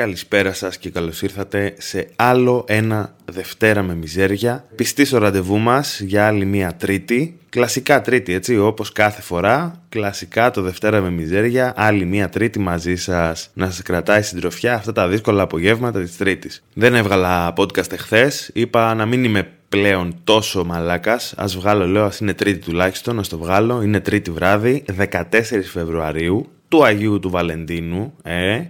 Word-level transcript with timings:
Καλησπέρα 0.00 0.52
σας 0.52 0.78
και 0.78 0.90
καλώς 0.90 1.22
ήρθατε 1.22 1.74
σε 1.78 2.08
άλλο 2.16 2.64
ένα 2.68 3.14
Δευτέρα 3.24 3.82
με 3.82 3.94
μιζέρια. 3.94 4.64
Πιστή 4.76 5.04
στο 5.04 5.18
ραντεβού 5.18 5.58
μας 5.58 6.00
για 6.00 6.26
άλλη 6.26 6.44
μία 6.44 6.74
Τρίτη. 6.76 7.38
Κλασικά 7.48 8.00
Τρίτη, 8.00 8.32
έτσι, 8.32 8.58
όπως 8.58 8.92
κάθε 8.92 9.22
φορά. 9.22 9.82
Κλασικά 9.88 10.50
το 10.50 10.62
Δευτέρα 10.62 11.00
με 11.00 11.10
μιζέρια, 11.10 11.72
άλλη 11.76 12.04
μία 12.04 12.28
Τρίτη 12.28 12.58
μαζί 12.58 12.96
σας 12.96 13.50
να 13.54 13.70
σας 13.70 13.82
κρατάει 13.82 14.22
συντροφιά 14.22 14.74
αυτά 14.74 14.92
τα 14.92 15.08
δύσκολα 15.08 15.42
απογεύματα 15.42 16.00
της 16.00 16.16
Τρίτης. 16.16 16.62
Δεν 16.74 16.94
έβγαλα 16.94 17.52
podcast 17.56 17.92
εχθές, 17.92 18.50
είπα 18.52 18.94
να 18.94 19.06
μην 19.06 19.24
είμαι 19.24 19.50
πλέον 19.68 20.14
τόσο 20.24 20.64
μαλάκας. 20.64 21.34
Ας 21.36 21.56
βγάλω, 21.56 21.86
λέω, 21.86 22.04
ας 22.04 22.18
είναι 22.18 22.34
Τρίτη 22.34 22.58
τουλάχιστον, 22.58 23.16
να 23.16 23.22
το 23.22 23.38
βγάλω. 23.38 23.82
Είναι 23.82 24.00
Τρίτη 24.00 24.30
βράδυ, 24.30 24.84
14 24.86 25.68
Φεβρουαρίου, 25.72 26.50
του 26.68 26.84
Αγίου 26.84 27.20
του 27.20 27.30
Βαλεντίνου, 27.30 28.14
ε, 28.22 28.60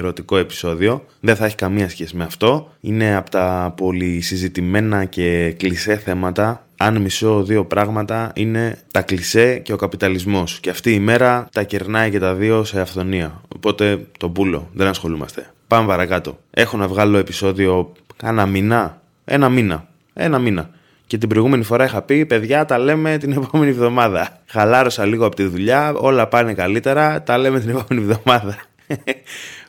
ερωτικό 0.00 0.36
επεισόδιο. 0.36 1.04
Δεν 1.20 1.36
θα 1.36 1.44
έχει 1.44 1.54
καμία 1.54 1.88
σχέση 1.88 2.16
με 2.16 2.24
αυτό. 2.24 2.72
Είναι 2.80 3.16
από 3.16 3.30
τα 3.30 3.74
πολύ 3.76 4.20
συζητημένα 4.20 5.04
και 5.04 5.54
κλισέ 5.56 5.96
θέματα. 5.96 6.64
Αν 6.76 6.96
μισώ 6.96 7.42
δύο 7.42 7.64
πράγματα 7.64 8.32
είναι 8.34 8.78
τα 8.90 9.02
κλισέ 9.02 9.58
και 9.58 9.72
ο 9.72 9.76
καπιταλισμός. 9.76 10.60
Και 10.60 10.70
αυτή 10.70 10.94
η 10.94 11.00
μέρα 11.00 11.48
τα 11.52 11.62
κερνάει 11.62 12.10
και 12.10 12.18
τα 12.18 12.34
δύο 12.34 12.64
σε 12.64 12.80
αυθονία. 12.80 13.40
Οπότε 13.56 14.06
το 14.18 14.28
πουλο, 14.28 14.68
δεν 14.72 14.86
ασχολούμαστε. 14.86 15.50
Πάμε 15.66 15.86
παρακάτω. 15.86 16.38
Έχω 16.50 16.76
να 16.76 16.88
βγάλω 16.88 17.18
επεισόδιο 17.18 17.92
κάνα 18.16 18.46
μήνα; 18.46 19.00
Ένα 19.24 19.48
μήνα. 19.48 19.88
Ένα 20.12 20.38
μήνα. 20.38 20.70
Και 21.06 21.18
την 21.18 21.28
προηγούμενη 21.28 21.62
φορά 21.62 21.84
είχα 21.84 22.02
πει, 22.02 22.26
παιδιά, 22.26 22.64
τα 22.64 22.78
λέμε 22.78 23.18
την 23.18 23.32
επόμενη 23.32 23.70
εβδομάδα. 23.70 24.40
Χαλάρωσα 24.46 25.06
λίγο 25.06 25.26
από 25.26 25.36
τη 25.36 25.44
δουλειά, 25.44 25.92
όλα 25.94 26.26
πάνε 26.26 26.54
καλύτερα, 26.54 27.22
τα 27.22 27.38
λέμε 27.38 27.60
την 27.60 27.68
επόμενη 27.68 28.06
εβδομάδα. 28.10 28.56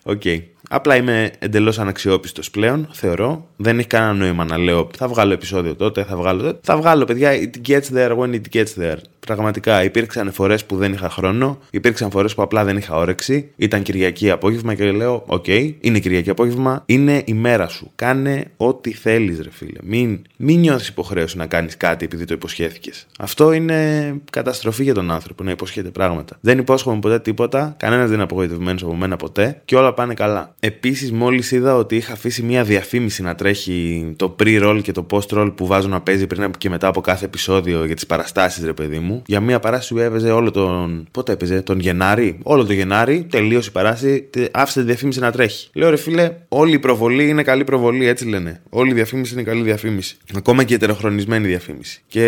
OK. 0.03 0.21
Okay. 0.23 0.39
Απλά 0.73 0.95
είμαι 0.95 1.31
εντελώς 1.39 1.79
αναξιόπιστος 1.79 2.49
πλέον, 2.51 2.87
θεωρώ. 2.91 3.47
Δεν 3.57 3.79
έχει 3.79 3.87
κανένα 3.87 4.13
νόημα 4.13 4.43
να 4.43 4.57
λέω 4.57 4.89
θα 4.97 5.07
βγάλω 5.07 5.33
επεισόδιο 5.33 5.75
τότε, 5.75 6.03
θα 6.03 6.15
βγάλω 6.15 6.41
τότε. 6.41 6.59
Θα 6.63 6.77
βγάλω, 6.77 7.05
παιδιά, 7.05 7.31
it 7.31 7.69
gets 7.69 7.95
there 7.95 8.17
when 8.17 8.33
it 8.33 8.41
gets 8.53 8.73
there. 8.79 8.97
Πραγματικά 9.25 9.83
υπήρξαν 9.83 10.31
φορές 10.31 10.65
που 10.65 10.75
δεν 10.75 10.93
είχα 10.93 11.09
χρόνο, 11.09 11.59
υπήρξαν 11.71 12.11
φορές 12.11 12.33
που 12.33 12.41
απλά 12.41 12.63
δεν 12.63 12.77
είχα 12.77 12.95
όρεξη. 12.95 13.51
Ήταν 13.55 13.81
Κυριακή 13.81 14.29
απόγευμα 14.29 14.73
και 14.73 14.91
λέω: 14.91 15.23
OK, 15.25 15.43
okay, 15.47 15.73
είναι 15.79 15.99
Κυριακή 15.99 16.29
απόγευμα, 16.29 16.83
είναι 16.85 17.21
η 17.25 17.33
μέρα 17.33 17.67
σου. 17.67 17.91
Κάνε 17.95 18.45
ό,τι 18.57 18.93
θέλεις, 18.93 19.39
ρε 19.41 19.51
φίλε. 19.51 19.79
Μην, 19.83 20.21
μην 20.37 20.59
νιώθεις 20.59 20.87
υποχρέωση 20.87 21.37
να 21.37 21.45
κάνεις 21.45 21.77
κάτι 21.77 22.05
επειδή 22.05 22.25
το 22.25 22.33
υποσχέθηκες. 22.33 23.07
Αυτό 23.19 23.51
είναι 23.51 24.13
καταστροφή 24.31 24.83
για 24.83 24.93
τον 24.93 25.11
άνθρωπο 25.11 25.43
να 25.43 25.51
υποσχέται 25.51 25.89
πράγματα. 25.89 26.37
Δεν 26.41 26.57
υπόσχομαι 26.57 26.99
ποτέ 26.99 27.19
τίποτα, 27.19 27.75
κανένας 27.79 28.05
δεν 28.05 28.13
είναι 28.13 28.23
απογοητευμένος 28.23 28.83
από 28.83 28.95
μένα 28.95 29.15
ποτέ 29.15 29.61
και 29.65 29.75
όλα 29.75 29.93
πάνε 29.93 30.13
καλά. 30.13 30.55
Επίσης, 30.59 31.11
μόλις 31.11 31.51
είδα 31.51 31.75
ότι 31.75 31.95
είχα 31.95 32.13
αφήσει 32.13 32.43
μια 32.43 32.63
διαφήμιση 32.63 33.21
να 33.21 33.35
τρέχει 33.35 34.13
το 34.15 34.35
pre-roll 34.39 34.79
και 34.83 34.91
το 34.91 35.05
post-roll 35.11 35.53
που 35.55 35.67
βάζω 35.67 35.87
να 35.87 36.01
παίζει 36.01 36.27
πριν 36.27 36.51
και 36.57 36.69
μετά 36.69 36.87
από 36.87 37.01
κάθε 37.01 37.25
επεισόδιο 37.25 37.85
για 37.85 37.95
τις 37.95 38.05
παραστάσεις, 38.05 38.63
ρε 38.63 38.73
παιδί 38.73 38.99
μου. 38.99 39.10
Για 39.25 39.39
μια 39.39 39.59
παράσταση 39.59 39.93
που 39.93 39.99
έπαιζε 39.99 40.31
όλο 40.31 40.51
τον. 40.51 41.07
Πότε 41.11 41.31
έπαιζε, 41.31 41.61
τον 41.61 41.79
Γενάρη. 41.79 42.37
Όλο 42.43 42.65
τον 42.65 42.75
Γενάρη, 42.75 43.25
τελείωσε 43.29 43.69
η 43.69 43.71
παράσταση, 43.71 44.29
άφησε 44.51 44.79
τη 44.79 44.85
διαφήμιση 44.85 45.19
να 45.19 45.31
τρέχει. 45.31 45.69
Λέω 45.73 45.89
ρε 45.89 45.97
φίλε, 45.97 46.31
όλη 46.47 46.73
η 46.73 46.79
προβολή 46.79 47.29
είναι 47.29 47.43
καλή 47.43 47.63
προβολή, 47.63 48.07
έτσι 48.07 48.27
λένε. 48.27 48.61
Όλη 48.69 48.91
η 48.91 48.93
διαφήμιση 48.93 49.33
είναι 49.33 49.43
καλή 49.43 49.61
διαφήμιση. 49.61 50.17
Ακόμα 50.35 50.63
και 50.63 50.73
η 50.73 50.75
ετεροχρονισμένη 50.75 51.47
διαφήμιση. 51.47 52.01
Και 52.07 52.25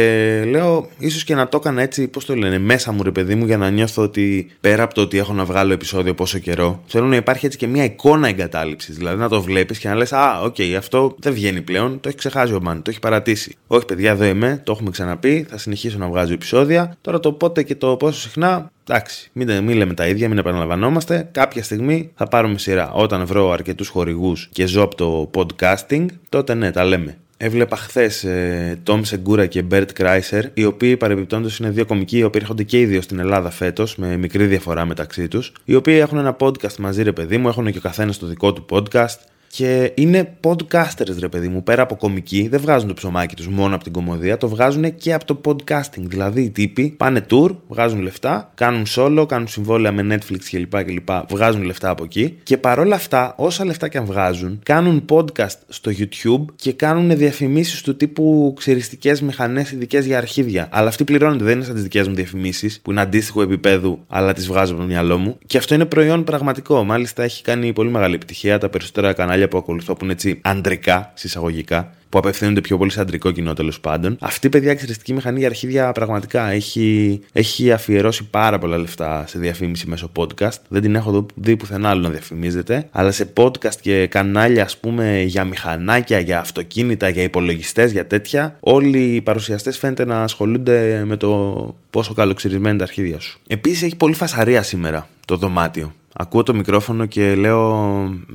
λέω, 0.49 0.89
ίσως 0.97 1.23
και 1.23 1.35
να 1.35 1.47
το 1.47 1.57
έκανα 1.61 1.81
έτσι, 1.81 2.07
πώς 2.07 2.25
το 2.25 2.35
λένε, 2.35 2.59
μέσα 2.59 2.91
μου 2.91 3.03
ρε 3.03 3.11
παιδί 3.11 3.35
μου, 3.35 3.45
για 3.45 3.57
να 3.57 3.69
νιώθω 3.69 4.01
ότι 4.01 4.51
πέρα 4.61 4.83
από 4.83 4.93
το 4.93 5.01
ότι 5.01 5.17
έχω 5.17 5.33
να 5.33 5.45
βγάλω 5.45 5.73
επεισόδιο 5.73 6.13
πόσο 6.13 6.39
καιρό, 6.39 6.83
θέλω 6.85 7.05
να 7.05 7.15
υπάρχει 7.15 7.45
έτσι 7.45 7.57
και 7.57 7.67
μια 7.67 7.83
εικόνα 7.83 8.27
εγκατάλειψης. 8.27 8.97
Δηλαδή 8.97 9.17
να 9.17 9.29
το 9.29 9.41
βλέπεις 9.41 9.79
και 9.79 9.87
να 9.87 9.95
λες: 9.95 10.13
Α, 10.13 10.41
OK, 10.41 10.55
okay, 10.57 10.73
αυτό 10.77 11.15
δεν 11.19 11.33
βγαίνει 11.33 11.61
πλέον, 11.61 11.99
το 11.99 12.07
έχει 12.09 12.17
ξεχάσει 12.17 12.53
ο 12.53 12.59
man, 12.61 12.81
το 12.81 12.89
έχει 12.89 12.99
παρατήσει. 12.99 13.55
Όχι, 13.67 13.85
παιδιά, 13.85 14.11
εδώ 14.11 14.25
είμαι, 14.25 14.61
το 14.63 14.71
έχουμε 14.71 14.89
ξαναπεί, 14.89 15.45
θα 15.49 15.57
συνεχίσω 15.57 15.97
να 15.97 16.07
βγάζω 16.07 16.33
επεισόδια. 16.33 16.72
Τώρα 17.01 17.19
το 17.19 17.31
πότε 17.31 17.63
και 17.63 17.75
το 17.75 17.95
πόσο 17.95 18.19
συχνά, 18.19 18.71
εντάξει, 18.87 19.29
μην, 19.33 19.63
μην 19.63 19.77
λέμε 19.77 19.93
τα 19.93 20.07
ίδια, 20.07 20.29
μην 20.29 20.37
επαναλαμβανόμαστε. 20.37 21.29
Κάποια 21.31 21.63
στιγμή 21.63 22.11
θα 22.15 22.27
πάρουμε 22.27 22.57
σειρά. 22.57 22.91
Όταν 22.91 23.25
βρω 23.25 23.51
αρκετούς 23.51 23.87
χορηγούς 23.87 24.49
και 24.51 24.65
ζω 24.65 24.81
από 24.81 24.95
το 24.95 25.29
podcasting, 25.33 26.05
τότε 26.29 26.53
ναι, 26.53 26.71
τα 26.71 26.83
λέμε. 26.83 27.17
Έβλεπα 27.37 27.75
χθες 27.75 28.23
ε, 28.23 28.79
Tom 28.87 29.01
Segura 29.01 29.47
και 29.47 29.63
Bert 29.71 29.85
Kreiser, 29.97 30.43
οι 30.53 30.65
οποίοι 30.65 30.97
παρεμπιπτόντως 30.97 31.57
είναι 31.57 31.69
δύο 31.69 31.85
κομικοί, 31.85 32.17
οι 32.17 32.23
οποίοι 32.23 32.41
έρχονται 32.43 32.63
και 32.63 32.79
οι 32.79 32.85
δύο 32.85 33.01
στην 33.01 33.19
Ελλάδα 33.19 33.49
φέτος, 33.49 33.95
με 33.95 34.17
μικρή 34.17 34.45
διαφορά 34.45 34.85
μεταξύ 34.85 35.27
τους, 35.27 35.53
οι 35.65 35.75
οποίοι 35.75 35.97
έχουν 36.01 36.17
ένα 36.17 36.35
podcast 36.39 36.75
μαζί, 36.79 37.03
ρε 37.03 37.11
παιδί 37.11 37.37
μου, 37.37 37.47
έχουν 37.47 37.71
και 37.71 37.77
ο 37.77 37.81
καθένας 37.81 38.17
το 38.17 38.27
δικό 38.27 38.53
του 38.53 38.65
podcast. 38.69 39.17
Και 39.55 39.91
είναι 39.95 40.37
podcasters, 40.43 41.15
ρε 41.19 41.27
παιδί 41.27 41.47
μου. 41.47 41.63
Πέρα 41.63 41.81
από 41.81 41.95
κομική, 41.95 42.47
δεν 42.47 42.59
βγάζουν 42.59 42.87
το 42.87 42.93
ψωμάκι 42.93 43.35
τους 43.35 43.47
μόνο 43.47 43.75
από 43.75 43.83
την 43.83 43.93
κομμωδία, 43.93 44.37
το 44.37 44.47
βγάζουν 44.47 44.95
και 44.95 45.13
από 45.13 45.25
το 45.25 45.41
podcasting. 45.45 46.01
Δηλαδή 46.01 46.41
οι 46.41 46.49
τύποι 46.49 46.89
πάνε 46.97 47.25
tour, 47.29 47.55
βγάζουν 47.67 48.01
λεφτά, 48.01 48.51
κάνουν 48.55 48.83
solo, 48.95 49.25
κάνουν 49.27 49.47
συμβόλαια 49.47 49.91
με 49.91 50.15
Netflix 50.15 50.39
κλπ. 50.51 50.83
κλπ 50.83 51.09
βγάζουν 51.29 51.63
λεφτά 51.63 51.89
από 51.89 52.03
εκεί. 52.03 52.37
Και 52.43 52.57
παρόλα 52.57 52.95
αυτά, 52.95 53.33
όσα 53.37 53.65
λεφτά 53.65 53.87
και 53.87 53.97
αν 53.97 54.05
βγάζουν, 54.05 54.59
κάνουν 54.63 55.05
podcast 55.09 55.57
στο 55.67 55.91
YouTube 55.97 56.45
και 56.55 56.73
κάνουν 56.73 57.17
διαφημίσεις 57.17 57.81
του 57.81 57.95
τύπου 57.95 58.53
ξεριστικές 58.57 59.21
μηχανές 59.21 59.71
ειδικές 59.71 60.05
για 60.05 60.17
αρχίδια. 60.17 60.67
Αλλά 60.71 60.87
αυτοί 60.87 61.03
πληρώνονται, 61.03 61.43
δεν 61.43 61.55
είναι 61.55 61.63
σαν 61.63 61.73
τις 61.73 61.83
δικές 61.83 62.07
μου 62.07 62.15
διαφημίσεις, 62.15 62.79
που 62.81 62.91
είναι 62.91 63.01
αντίστοιχο 63.01 63.41
επίπεδου, 63.41 63.99
αλλά 64.07 64.33
τις 64.33 64.47
βγάζω 64.47 64.73
από 64.73 64.81
το 64.81 64.87
μυαλό 64.87 65.17
μου. 65.17 65.37
Και 65.45 65.57
αυτό 65.57 65.75
είναι 65.75 65.85
προϊόν 65.85 66.23
πραγματικό. 66.23 66.83
Μάλιστα 66.83 67.23
έχει 67.23 67.43
κάνει 67.43 67.73
πολύ 67.73 67.89
μεγάλη 67.89 68.15
επιτυχία. 68.15 68.57
Τα 68.57 68.69
περισσότερα 68.69 69.13
κανάλια 69.13 69.42
που 69.47 69.57
ακολουθώ 69.57 69.93
που 69.93 70.03
είναι 70.03 70.13
έτσι 70.13 70.39
αντρικά, 70.41 71.11
συσσαγωγικά, 71.13 71.91
που 72.09 72.19
απευθύνονται 72.19 72.61
πιο 72.61 72.77
πολύ 72.77 72.91
σε 72.91 73.01
αντρικό 73.01 73.31
κοινό 73.31 73.53
τέλος 73.53 73.79
πάντων. 73.79 74.17
Αυτή 74.19 74.47
η 74.47 74.49
παιδιά 74.49 74.71
εξαιρετική 74.71 75.13
μηχανή 75.13 75.39
για 75.39 75.47
αρχίδια 75.47 75.91
πραγματικά 75.91 76.49
έχει, 76.49 77.19
έχει 77.31 77.71
αφιερώσει 77.71 78.23
πάρα 78.29 78.59
πολλά 78.59 78.77
λεφτά 78.77 79.23
σε 79.27 79.39
διαφήμιση 79.39 79.87
μέσω 79.87 80.11
podcast. 80.15 80.57
Δεν 80.67 80.81
την 80.81 80.95
έχω 80.95 81.25
δει 81.35 81.55
πουθενά 81.57 81.89
άλλο 81.89 82.01
να 82.01 82.09
διαφημίζεται. 82.09 82.87
Αλλά 82.91 83.11
σε 83.11 83.33
podcast 83.37 83.75
και 83.81 84.07
κανάλια, 84.07 84.63
ας 84.63 84.77
πούμε, 84.77 85.21
για 85.21 85.43
μηχανάκια, 85.43 86.19
για 86.19 86.39
αυτοκίνητα, 86.39 87.09
για 87.09 87.23
υπολογιστές, 87.23 87.91
για 87.91 88.07
τέτοια, 88.07 88.57
όλοι 88.59 88.99
οι 88.99 89.21
παρουσιαστές 89.21 89.77
φαίνεται 89.77 90.05
να 90.05 90.23
ασχολούνται 90.23 91.03
με 91.05 91.17
το 91.17 91.75
πόσο 91.89 92.13
καλοξυρισμένη 92.13 92.77
τα 92.77 92.83
αρχίδια 92.83 93.19
σου. 93.19 93.39
Επίσης 93.47 93.83
έχει 93.83 93.95
πολύ 93.95 94.13
φασαρία 94.13 94.63
σήμερα 94.63 95.07
το 95.25 95.37
δωμάτιο. 95.37 95.93
Ακούω 96.13 96.43
το 96.43 96.53
μικρόφωνο 96.53 97.05
και 97.05 97.35
λέω 97.35 97.69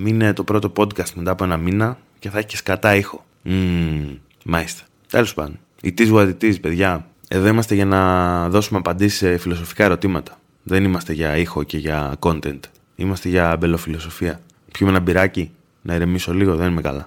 είναι 0.05 0.33
το 0.33 0.45
πρώτο 0.45 0.73
podcast 0.77 1.13
μετά 1.15 1.31
από 1.31 1.45
ένα 1.45 1.57
μήνα 1.57 1.99
και 2.19 2.31
θα 2.31 2.39
έχεις 2.39 2.51
και 2.51 2.57
σκατά 2.57 2.95
ήχο. 2.95 3.25
Mm, 3.45 4.17
μάλιστα. 4.45 4.83
Τέλος 5.11 5.35
πάντων. 5.35 5.59
Η 5.81 5.95
is 5.99 6.13
what 6.13 6.29
it 6.29 6.45
is, 6.45 6.61
παιδιά. 6.61 7.07
Εδώ 7.29 7.47
είμαστε 7.47 7.75
για 7.75 7.85
να 7.85 8.49
δώσουμε 8.49 8.79
απαντήσεις 8.79 9.19
σε 9.19 9.37
φιλοσοφικά 9.37 9.85
ερωτήματα. 9.85 10.39
Δεν 10.63 10.85
είμαστε 10.85 11.13
για 11.13 11.37
ήχο 11.37 11.63
και 11.63 11.79
για 11.79 12.15
content. 12.19 12.61
Είμαστε 12.97 13.29
για 13.29 13.57
μπελοφιλοσοφία. 13.57 14.41
Πιούμε 14.73 14.93
ένα 14.93 15.01
μπυράκι, 15.01 15.51
να 15.83 15.95
ηρεμήσω 15.95 16.35
λίγο, 16.35 16.57
δεν 16.57 16.71
είμαι 16.71 16.81
καλά. 16.81 17.07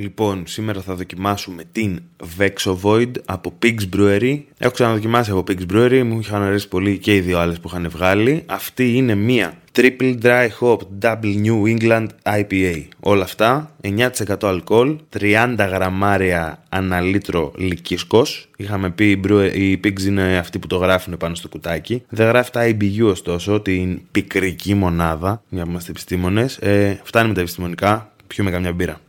Λοιπόν, 0.00 0.42
σήμερα 0.46 0.80
θα 0.80 0.94
δοκιμάσουμε 0.94 1.62
την 1.72 2.02
Vexo 2.38 2.76
Void 2.82 3.10
από 3.24 3.52
Pigs 3.62 3.96
Brewery. 3.96 4.40
Έχω 4.58 4.72
ξαναδοκιμάσει 4.72 5.30
από 5.30 5.44
Pigs 5.48 5.72
Brewery, 5.72 6.02
μου 6.04 6.18
είχαν 6.18 6.42
αρέσει 6.42 6.68
πολύ 6.68 6.98
και 6.98 7.14
οι 7.14 7.20
δύο 7.20 7.38
άλλες 7.38 7.60
που 7.60 7.68
είχαν 7.68 7.88
βγάλει. 7.90 8.42
Αυτή 8.46 8.96
είναι 8.96 9.14
μία 9.14 9.54
Triple 9.74 10.18
Dry 10.22 10.48
Hop 10.60 10.76
Double 11.00 11.44
New 11.44 11.76
England 11.76 12.06
IPA. 12.22 12.84
Όλα 13.00 13.24
αυτά, 13.24 13.76
9% 13.82 14.08
αλκοόλ, 14.42 14.96
30 15.18 15.54
γραμμάρια 15.58 16.62
ανά 16.68 17.00
λίτρο 17.00 17.52
λυκίσκος. 17.56 18.48
Είχαμε 18.56 18.90
πει 18.90 19.10
οι 19.54 19.80
Pigs 19.84 20.02
είναι 20.02 20.38
αυτοί 20.38 20.58
που 20.58 20.66
το 20.66 20.76
γράφουν 20.76 21.16
πάνω 21.16 21.34
στο 21.34 21.48
κουτάκι. 21.48 22.02
Δεν 22.08 22.26
γράφει 22.26 22.50
τα 22.50 22.68
IBU 22.68 23.10
ωστόσο, 23.10 23.60
την 23.60 24.00
πικρική 24.10 24.74
μονάδα, 24.74 25.42
μια 25.48 25.64
που 25.64 25.70
είμαστε 25.70 25.90
επιστήμονες. 25.90 26.56
Ε, 26.56 27.00
φτάνει 27.02 27.28
με 27.28 27.34
τα 27.34 27.40
επιστημονικά, 27.40 28.12
πιούμε 28.26 28.50
καμιά 28.50 28.72
μπύρα. 28.72 29.00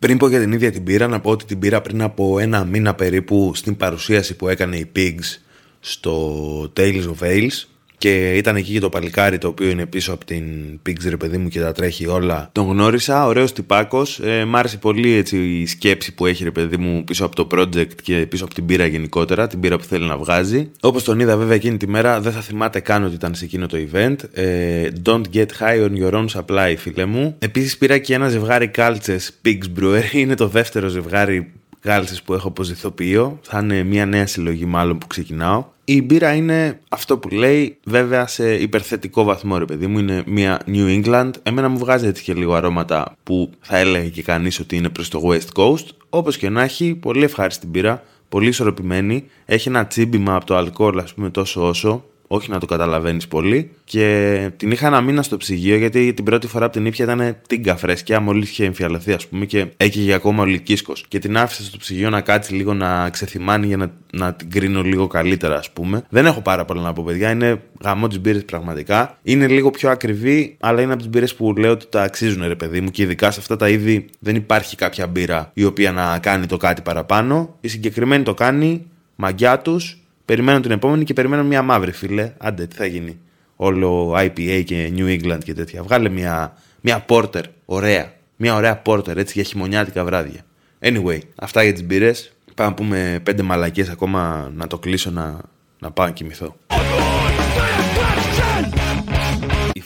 Πριν 0.00 0.18
πω 0.18 0.28
για 0.28 0.40
την 0.40 0.52
ίδια 0.52 0.72
την 0.72 0.84
πύρα, 0.84 1.06
να 1.06 1.20
πω 1.20 1.30
ότι 1.30 1.44
την 1.44 1.58
πήρα 1.58 1.80
πριν 1.80 2.02
από 2.02 2.38
ένα 2.38 2.64
μήνα 2.64 2.94
περίπου 2.94 3.52
στην 3.54 3.76
παρουσίαση 3.76 4.36
που 4.36 4.48
έκανε 4.48 4.76
η 4.76 4.90
Pigs 4.96 5.38
στο 5.80 6.72
Tales 6.76 7.04
of 7.04 7.26
Ales 7.26 7.64
και 8.00 8.36
ήταν 8.36 8.56
εκεί 8.56 8.72
και 8.72 8.80
το 8.80 8.88
παλικάρι 8.88 9.38
το 9.38 9.48
οποίο 9.48 9.68
είναι 9.68 9.86
πίσω 9.86 10.12
από 10.12 10.24
την 10.24 10.44
Pigs 10.86 11.08
ρε 11.08 11.16
παιδί 11.16 11.38
μου 11.38 11.48
και 11.48 11.60
τα 11.60 11.72
τρέχει 11.72 12.06
όλα. 12.06 12.48
Τον 12.52 12.66
γνώρισα, 12.66 13.26
ωραίος 13.26 13.52
τυπάκος. 13.52 14.20
Ε, 14.20 14.44
μ' 14.44 14.56
άρεσε 14.56 14.76
πολύ 14.76 15.12
έτσι, 15.12 15.36
η 15.36 15.66
σκέψη 15.66 16.14
που 16.14 16.26
έχει 16.26 16.44
ρε 16.44 16.50
παιδί 16.50 16.76
μου 16.76 17.04
πίσω 17.04 17.24
από 17.24 17.36
το 17.36 17.46
project 17.50 17.94
και 18.02 18.26
πίσω 18.28 18.44
από 18.44 18.54
την 18.54 18.66
πύρα 18.66 18.86
γενικότερα, 18.86 19.46
την 19.46 19.60
πύρα 19.60 19.76
που 19.76 19.84
θέλει 19.84 20.06
να 20.06 20.16
βγάζει. 20.16 20.70
Όπως 20.80 21.04
τον 21.04 21.20
είδα 21.20 21.36
βέβαια 21.36 21.54
εκείνη 21.54 21.76
τη 21.76 21.88
μέρα, 21.88 22.20
δεν 22.20 22.32
θα 22.32 22.40
θυμάται 22.40 22.80
καν 22.80 23.04
ότι 23.04 23.14
ήταν 23.14 23.34
σε 23.34 23.44
εκείνο 23.44 23.66
το 23.66 23.78
event. 23.92 24.16
Ε, 24.32 24.88
don't 25.04 25.22
get 25.34 25.46
high 25.58 25.88
on 25.88 26.02
your 26.02 26.12
own 26.12 26.26
supply, 26.26 26.74
φίλε 26.78 27.04
μου. 27.04 27.36
Επίσης 27.38 27.78
πήρα 27.78 27.98
και 27.98 28.14
ένα 28.14 28.28
ζευγάρι 28.28 28.68
κάλτσες 28.68 29.32
Pigs 29.44 29.80
Brewery, 29.80 30.12
είναι 30.22 30.34
το 30.34 30.48
δεύτερο 30.48 30.88
ζευγάρι 30.88 31.52
κάλτσες 31.80 32.22
που 32.22 32.34
έχω 32.34 32.48
αποζηθοποιείο. 32.48 33.38
Θα 33.42 33.58
είναι 33.62 33.82
μια 33.82 34.06
νέα 34.06 34.26
συλλογή 34.26 34.64
μάλλον 34.64 34.98
που 34.98 35.06
ξεκινάω. 35.06 35.64
Η 35.92 36.02
μπύρα 36.02 36.34
είναι 36.34 36.80
αυτό 36.88 37.18
που 37.18 37.28
λέει, 37.28 37.76
βέβαια 37.84 38.26
σε 38.26 38.54
υπερθετικό 38.54 39.24
βαθμό, 39.24 39.58
ρε 39.58 39.64
παιδί 39.64 39.86
μου. 39.86 39.98
Είναι 39.98 40.22
μια 40.26 40.60
New 40.66 41.02
England. 41.02 41.30
Εμένα 41.42 41.68
μου 41.68 41.78
βγάζει 41.78 42.06
έτσι 42.06 42.22
και 42.22 42.34
λίγο 42.34 42.54
αρώματα 42.54 43.16
που 43.22 43.50
θα 43.60 43.78
έλεγε 43.78 44.08
και 44.08 44.22
κανείς 44.22 44.60
ότι 44.60 44.76
είναι 44.76 44.88
προς 44.88 45.08
το 45.08 45.22
West 45.24 45.60
Coast. 45.60 45.84
Όπως 46.10 46.36
και 46.36 46.48
να 46.48 46.62
έχει, 46.62 46.94
πολύ 46.94 47.24
ευχάριστη 47.24 47.66
μπύρα. 47.66 48.02
Πολύ 48.28 48.48
ισορροπημένη. 48.48 49.24
Έχει 49.44 49.68
ένα 49.68 49.86
τσίμπημα 49.86 50.34
από 50.34 50.44
το 50.44 50.56
αλκοόλ, 50.56 50.98
ας 50.98 51.14
πούμε, 51.14 51.30
τόσο 51.30 51.68
όσο 51.68 52.04
όχι 52.32 52.50
να 52.50 52.58
το 52.58 52.66
καταλαβαίνεις 52.66 53.28
πολύ. 53.28 53.70
Και 53.84 54.50
την 54.56 54.70
είχα 54.70 54.86
ένα 54.86 55.00
μήνα 55.00 55.22
στο 55.22 55.36
ψυγείο 55.36 55.76
γιατί 55.76 56.12
την 56.14 56.24
πρώτη 56.24 56.46
φορά 56.46 56.66
που 56.66 56.72
την 56.72 56.86
ήπια 56.86 57.04
ήταν 57.04 57.36
τίγκα 57.48 57.76
φρέσκια, 57.76 58.20
μόλις 58.20 58.50
είχε 58.50 58.64
εμφιαλωθεί, 58.64 59.12
ας 59.12 59.26
πούμε, 59.26 59.44
και 59.44 59.66
έκαιγε 59.76 60.12
ακόμα 60.12 60.42
ο 60.42 60.46
λυκίσκο. 60.46 60.92
Και 61.08 61.18
την 61.18 61.36
άφησα 61.36 61.62
στο 61.62 61.76
ψυγείο 61.76 62.10
να 62.10 62.20
κάτσει 62.20 62.54
λίγο 62.54 62.74
να 62.74 63.10
ξεθυμάνει 63.10 63.66
για 63.66 63.76
να, 63.76 63.90
να 64.12 64.34
την 64.34 64.50
κρίνω 64.50 64.82
λίγο 64.82 65.06
καλύτερα, 65.06 65.56
ας 65.56 65.70
πούμε. 65.70 66.04
Δεν 66.08 66.26
έχω 66.26 66.40
πάρα 66.40 66.64
πολλά 66.64 66.82
να 66.82 66.92
πω, 66.92 67.02
παιδιά. 67.02 67.30
Είναι 67.30 67.62
γαμό 67.82 68.08
της 68.08 68.20
μπύρες 68.20 68.44
πραγματικά. 68.44 69.18
Είναι 69.22 69.46
λίγο 69.46 69.70
πιο 69.70 69.90
ακριβή, 69.90 70.56
αλλά 70.60 70.80
είναι 70.80 70.92
από 70.92 71.02
τις 71.02 71.10
μπύρες 71.10 71.34
που 71.34 71.54
λέω 71.56 71.70
ότι 71.70 71.86
τα 71.88 72.02
αξίζουν, 72.02 72.46
ρε 72.46 72.56
παιδί 72.56 72.80
μου. 72.80 72.90
Και 72.90 73.02
ειδικά 73.02 73.30
σε 73.30 73.40
αυτά 73.40 73.56
τα 73.56 73.68
είδη 73.68 74.06
δεν 74.18 74.36
υπάρχει 74.36 74.76
κάποια 74.76 75.06
μπύρα 75.06 75.50
η 75.54 75.64
οποία 75.64 75.92
να 75.92 76.18
κάνει 76.18 76.46
το 76.46 76.56
κάτι 76.56 76.82
παραπάνω. 76.82 77.56
Η 77.60 77.68
συγκεκριμένη 77.68 78.22
το 78.22 78.34
κάνει, 78.34 78.86
μαγιά 79.16 79.58
τους 79.58 79.99
Περιμένω 80.30 80.60
την 80.60 80.70
επόμενη 80.70 81.04
και 81.04 81.12
περιμένω 81.12 81.44
μια 81.44 81.62
μαύρη, 81.62 81.92
φίλε. 81.92 82.32
Άντε, 82.38 82.66
τι 82.66 82.76
θα 82.76 82.86
γίνει. 82.86 83.18
Όλο 83.56 84.14
IPA 84.16 84.62
και 84.64 84.92
New 84.96 85.06
England 85.06 85.38
και 85.44 85.54
τέτοια. 85.54 85.82
Βγάλε 85.82 86.08
μια, 86.08 86.54
μια 86.80 87.04
porter. 87.08 87.42
Ωραία. 87.64 88.12
Μια 88.36 88.54
ωραία 88.54 88.82
porter 88.86 89.16
έτσι 89.16 89.32
για 89.34 89.42
χειμωνιάτικα 89.42 90.04
βράδια. 90.04 90.40
Anyway, 90.80 91.18
αυτά 91.34 91.62
για 91.62 91.72
τις 91.72 91.84
μπύρες. 91.84 92.32
Πάμε 92.54 92.70
να 92.70 92.76
πούμε 92.76 93.20
πέντε 93.22 93.42
μαλακίε 93.42 93.86
ακόμα 93.90 94.50
να 94.54 94.66
το 94.66 94.78
κλείσω 94.78 95.10
να, 95.10 95.40
να 95.78 95.90
πάω 95.90 96.06
να 96.06 96.12
κοιμηθώ. 96.12 96.56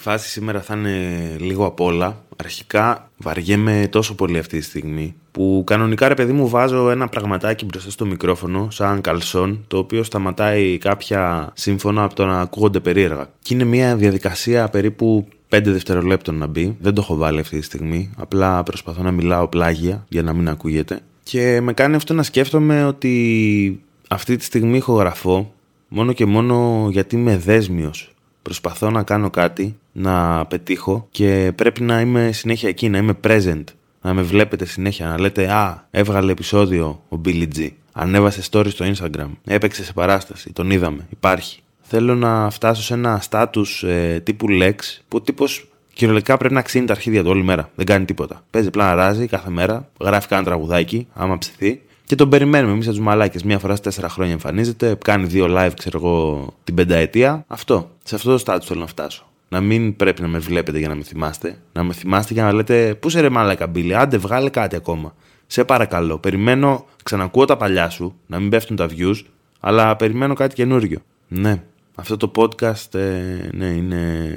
Η 0.04 0.06
φάση 0.06 0.28
σήμερα 0.28 0.60
θα 0.60 0.74
είναι 0.76 1.36
λίγο 1.38 1.66
απ' 1.66 1.80
όλα. 1.80 2.22
Αρχικά 2.36 3.10
βαριέμαι 3.16 3.88
τόσο 3.90 4.14
πολύ 4.14 4.38
αυτή 4.38 4.58
τη 4.58 4.64
στιγμή 4.64 5.14
που 5.30 5.62
κανονικά 5.66 6.08
ρε 6.08 6.14
παιδί 6.14 6.32
μου 6.32 6.48
βάζω 6.48 6.90
ένα 6.90 7.08
πραγματάκι 7.08 7.64
μπροστά 7.64 7.90
στο 7.90 8.06
μικρόφωνο 8.06 8.70
σαν 8.70 9.00
καλσόν 9.00 9.64
το 9.68 9.78
οποίο 9.78 10.02
σταματάει 10.02 10.78
κάποια 10.78 11.52
σύμφωνα 11.54 12.02
από 12.02 12.14
το 12.14 12.26
να 12.26 12.40
ακούγονται 12.40 12.80
περίεργα. 12.80 13.30
Και 13.42 13.54
είναι 13.54 13.64
μια 13.64 13.96
διαδικασία 13.96 14.68
περίπου 14.68 15.28
5 15.48 15.60
δευτερολέπτων 15.64 16.34
να 16.34 16.46
μπει. 16.46 16.76
Δεν 16.80 16.94
το 16.94 17.00
έχω 17.00 17.16
βάλει 17.16 17.40
αυτή 17.40 17.58
τη 17.58 17.64
στιγμή. 17.64 18.10
Απλά 18.16 18.62
προσπαθώ 18.62 19.02
να 19.02 19.10
μιλάω 19.10 19.48
πλάγια 19.48 20.04
για 20.08 20.22
να 20.22 20.32
μην 20.32 20.48
ακούγεται. 20.48 21.00
Και 21.22 21.60
με 21.60 21.72
κάνει 21.72 21.94
αυτό 21.94 22.14
να 22.14 22.22
σκέφτομαι 22.22 22.84
ότι 22.84 23.80
αυτή 24.08 24.36
τη 24.36 24.44
στιγμή 24.44 24.76
ηχογραφώ 24.76 25.52
μόνο 25.88 26.12
και 26.12 26.26
μόνο 26.26 26.88
γιατί 26.90 27.16
είμαι 27.16 27.36
δέσμιος 27.36 28.14
προσπαθώ 28.44 28.90
να 28.90 29.02
κάνω 29.02 29.30
κάτι, 29.30 29.76
να 29.96 30.46
πετύχω 30.46 31.06
και 31.10 31.52
πρέπει 31.54 31.82
να 31.82 32.00
είμαι 32.00 32.32
συνέχεια 32.32 32.68
εκεί, 32.68 32.88
να 32.88 32.98
είμαι 32.98 33.14
present. 33.26 33.64
Να 34.02 34.14
με 34.14 34.22
βλέπετε 34.22 34.64
συνέχεια, 34.64 35.06
να 35.06 35.20
λέτε 35.20 35.50
Α, 35.52 35.86
έβγαλε 35.90 36.32
επεισόδιο 36.32 37.02
ο 37.08 37.20
Billy 37.24 37.48
G. 37.56 37.68
Ανέβασε 37.92 38.42
story 38.50 38.68
στο 38.70 38.84
Instagram. 38.94 39.30
Έπαιξε 39.44 39.84
σε 39.84 39.92
παράσταση. 39.92 40.52
Τον 40.52 40.70
είδαμε. 40.70 41.06
Υπάρχει. 41.10 41.60
Θέλω 41.80 42.14
να 42.14 42.50
φτάσω 42.50 42.82
σε 42.82 42.94
ένα 42.94 43.22
status 43.30 43.82
ε, 43.82 44.20
τύπου 44.20 44.46
Lex 44.50 44.74
που 45.08 45.16
ο 45.16 45.20
τύπος 45.20 45.68
κυριολεκτικά 45.92 46.36
πρέπει 46.36 46.54
να 46.54 46.62
ξύνει 46.62 46.86
τα 46.86 46.92
αρχίδια 46.92 47.22
του 47.22 47.30
όλη 47.30 47.42
μέρα. 47.42 47.70
Δεν 47.74 47.86
κάνει 47.86 48.04
τίποτα. 48.04 48.44
Παίζει 48.50 48.68
απλά 48.68 48.94
ράζει 48.94 49.26
κάθε 49.26 49.50
μέρα, 49.50 49.88
γράφει 50.00 50.28
κάνα 50.28 50.44
τραγουδάκι, 50.44 51.06
άμα 51.14 51.38
ψηθεί 51.38 51.80
και 52.04 52.14
τον 52.14 52.28
περιμένουμε 52.28 52.72
εμείς 52.72 52.86
από 52.86 52.96
τους 52.96 53.04
μαλάκες. 53.04 53.42
Μία 53.42 53.58
φορά 53.58 53.74
σε 53.76 53.82
τέσσερα 53.82 54.08
χρόνια 54.08 54.32
εμφανίζεται, 54.32 54.98
κάνει 55.04 55.26
δύο 55.26 55.46
live, 55.48 55.72
ξέρω 55.76 55.98
εγώ, 55.98 56.46
την 56.64 56.74
πενταετία. 56.74 57.44
Αυτό. 57.46 57.90
Σε 58.04 58.14
αυτό 58.14 58.30
το 58.30 58.38
στάτου 58.38 58.66
θέλω 58.66 58.80
να 58.80 58.86
φτάσω. 58.86 59.26
Να 59.48 59.60
μην 59.60 59.96
πρέπει 59.96 60.22
να 60.22 60.28
με 60.28 60.38
βλέπετε 60.38 60.78
για 60.78 60.88
να 60.88 60.94
με 60.94 61.02
θυμάστε. 61.02 61.58
Να 61.72 61.82
με 61.82 61.92
θυμάστε 61.92 62.34
για 62.34 62.42
να 62.42 62.52
λέτε 62.52 62.94
Πού 62.94 63.08
σε 63.10 63.20
ρε 63.20 63.28
μαλάκα 63.28 63.66
μπίλη, 63.66 63.96
άντε 63.96 64.16
βγάλε 64.16 64.48
κάτι 64.48 64.76
ακόμα. 64.76 65.14
Σε 65.46 65.64
παρακαλώ, 65.64 66.18
περιμένω, 66.18 66.86
ξανακούω 67.02 67.44
τα 67.44 67.56
παλιά 67.56 67.88
σου, 67.88 68.14
να 68.26 68.38
μην 68.38 68.50
πέφτουν 68.50 68.76
τα 68.76 68.88
views, 68.96 69.20
αλλά 69.60 69.96
περιμένω 69.96 70.34
κάτι 70.34 70.54
καινούριο. 70.54 70.98
Ναι, 71.28 71.62
αυτό 71.94 72.16
το 72.16 72.30
podcast 72.36 72.94
ε, 72.94 73.48
ναι, 73.52 73.66
είναι 73.66 74.32